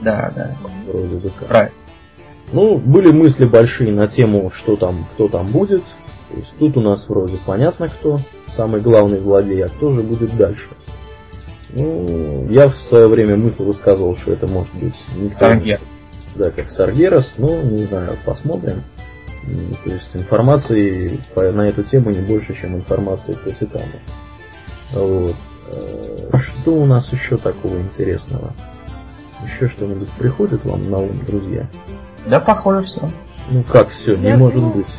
[0.00, 0.56] Да, да.
[0.86, 1.48] Вроде бы как.
[1.48, 1.74] Правильно.
[2.52, 5.82] Ну, были мысли большие на тему, что там, кто там будет.
[6.32, 10.34] То есть тут у нас вроде понятно кто, самый главный злодей, а кто же будет
[10.36, 10.68] дальше.
[11.74, 15.38] Ну, я в свое время мысль высказывал, что это может быть никто.
[15.40, 15.80] Саргерас.
[16.34, 18.82] Да, как Саргерас, но не знаю, посмотрим.
[19.84, 23.84] То есть информации на эту тему не больше, чем информации по Титану.
[24.92, 25.36] Вот.
[25.72, 28.54] Э, что у нас еще такого интересного?
[29.44, 31.68] Еще что-нибудь приходит вам на ум, друзья?
[32.26, 33.08] Да, похоже, все.
[33.50, 34.76] Ну как все, не Я может думаю...
[34.76, 34.96] быть.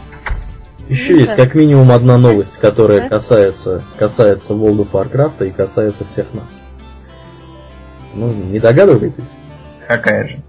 [0.90, 6.34] Еще есть как минимум одна новость, которая касается, касается World of Warcraft и касается всех
[6.34, 6.62] нас.
[8.14, 9.32] Ну, не догадываетесь?
[9.88, 10.44] Какая же?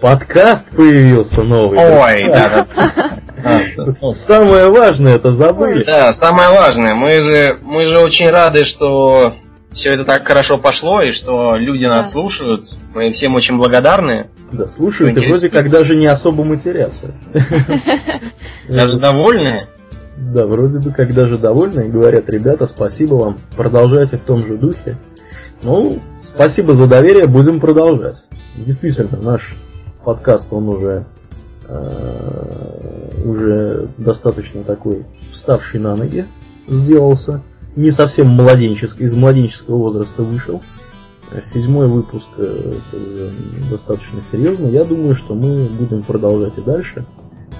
[0.00, 1.78] Подкаст появился новый.
[1.78, 3.62] Ой, да, да.
[4.12, 5.84] Самое важное это забыли.
[5.84, 6.94] Да, самое важное.
[6.94, 9.34] Мы же, мы же очень рады, что
[9.76, 12.66] все это так хорошо пошло, и что люди нас слушают.
[12.94, 14.30] Мы всем очень благодарны.
[14.50, 17.12] Да, слушают, и вроде как даже не особо матерятся.
[18.68, 19.62] Даже довольны?
[20.16, 24.56] Да, вроде бы как даже довольны и говорят, ребята, спасибо вам, продолжайте в том же
[24.56, 24.96] духе.
[25.62, 28.24] Ну, спасибо за доверие, будем продолжать.
[28.56, 29.54] Действительно, наш
[30.04, 31.04] подкаст, он уже
[31.68, 36.24] э, уже достаточно такой вставший на ноги
[36.66, 37.42] сделался
[37.76, 40.62] не совсем младенческий, из младенческого возраста вышел.
[41.42, 42.74] Седьмой выпуск э,
[43.70, 44.66] достаточно серьезно.
[44.66, 47.04] Я думаю, что мы будем продолжать и дальше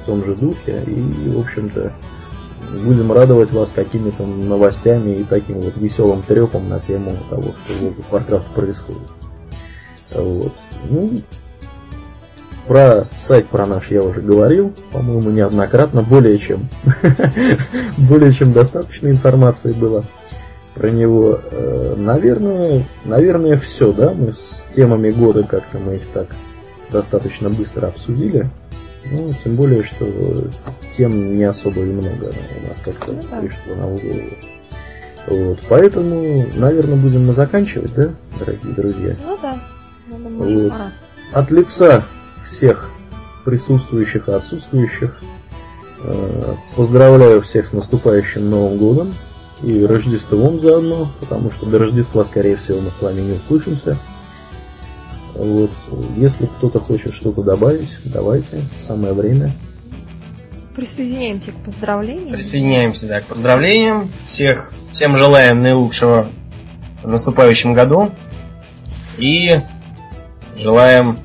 [0.02, 0.82] в том же духе.
[0.86, 1.93] И, в общем-то,
[2.84, 8.12] будем радовать вас какими-то новостями и таким вот веселым трепом на тему того, что в
[8.12, 9.10] Warcraft происходит.
[10.12, 10.52] Вот.
[10.88, 11.12] Ну,
[12.66, 16.68] про сайт про наш я уже говорил, по-моему, неоднократно, более чем
[17.98, 20.05] более чем достаточно информации было
[20.74, 21.40] про него.
[21.51, 26.28] Э, наверное, наверное, все, да, мы с темами года как-то мы их так
[26.90, 28.47] достаточно быстро обсудили.
[29.10, 30.06] Ну, тем более, что
[30.90, 34.30] тем не особо и много у нас как-то ну, пришло на голову.
[35.28, 39.16] Вот, поэтому, наверное, будем мы заканчивать, да, дорогие друзья?
[39.24, 39.59] Ну да.
[40.09, 40.72] Вот.
[41.32, 42.05] От лица
[42.47, 42.90] всех
[43.44, 45.20] присутствующих и отсутствующих.
[46.02, 49.14] Э, поздравляю всех с наступающим Новым годом
[49.62, 53.97] и Рождеством заодно, потому что до Рождества, скорее всего, мы с вами не услышимся.
[55.35, 55.70] Вот.
[56.16, 59.52] Если кто-то хочет что-то добавить, давайте, самое время.
[60.74, 62.35] Присоединяемся к поздравлениям.
[62.35, 64.12] Присоединяемся, да, к поздравлениям.
[64.27, 66.28] Всех, всем желаем наилучшего
[67.02, 68.12] в наступающем году.
[69.16, 69.60] И
[70.59, 71.16] желаем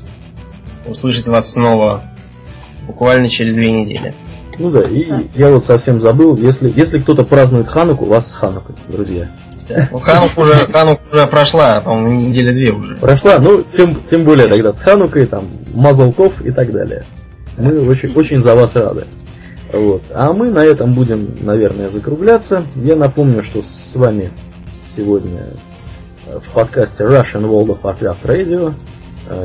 [0.85, 2.03] услышать вас снова
[2.87, 4.15] буквально через две недели.
[4.59, 5.23] Ну да, и да.
[5.35, 9.31] я вот совсем забыл, если, если кто-то празднует Хануку, вас с Ханукой, друзья.
[9.69, 9.87] Да.
[9.91, 12.95] Ну, Ханук уже, Ханук уже прошла, по-моему, недели две уже.
[12.95, 17.05] Прошла, ну, тем, тем более тогда с Ханукой, там, Мазалков и так далее.
[17.57, 19.05] Мы очень, очень за вас рады.
[19.71, 20.03] Вот.
[20.13, 22.65] А мы на этом будем, наверное, закругляться.
[22.75, 24.31] Я напомню, что с вами
[24.83, 25.43] сегодня
[26.27, 28.73] в подкасте Russian World of Warcraft Radio Э,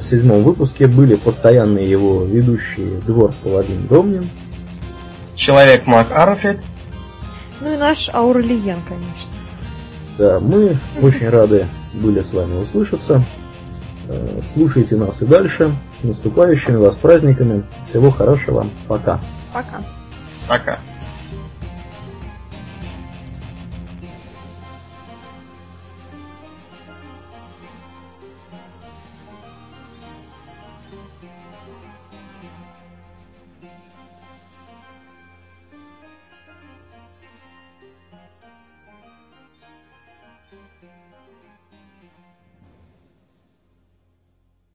[0.03, 4.28] седьмом выпуске были постоянные его ведущие Двор Паладин Домнин,
[5.35, 6.59] Человек Мак Арфет,
[7.61, 9.32] ну и наш Аурелиен, конечно.
[10.19, 13.23] Да, мы очень рады были с вами услышаться.
[14.09, 15.74] Э, слушайте нас и дальше.
[15.94, 17.65] С наступающими вас праздниками.
[17.85, 18.66] Всего хорошего.
[18.89, 19.20] Пока.
[19.53, 19.81] Пока.
[20.48, 20.78] Пока.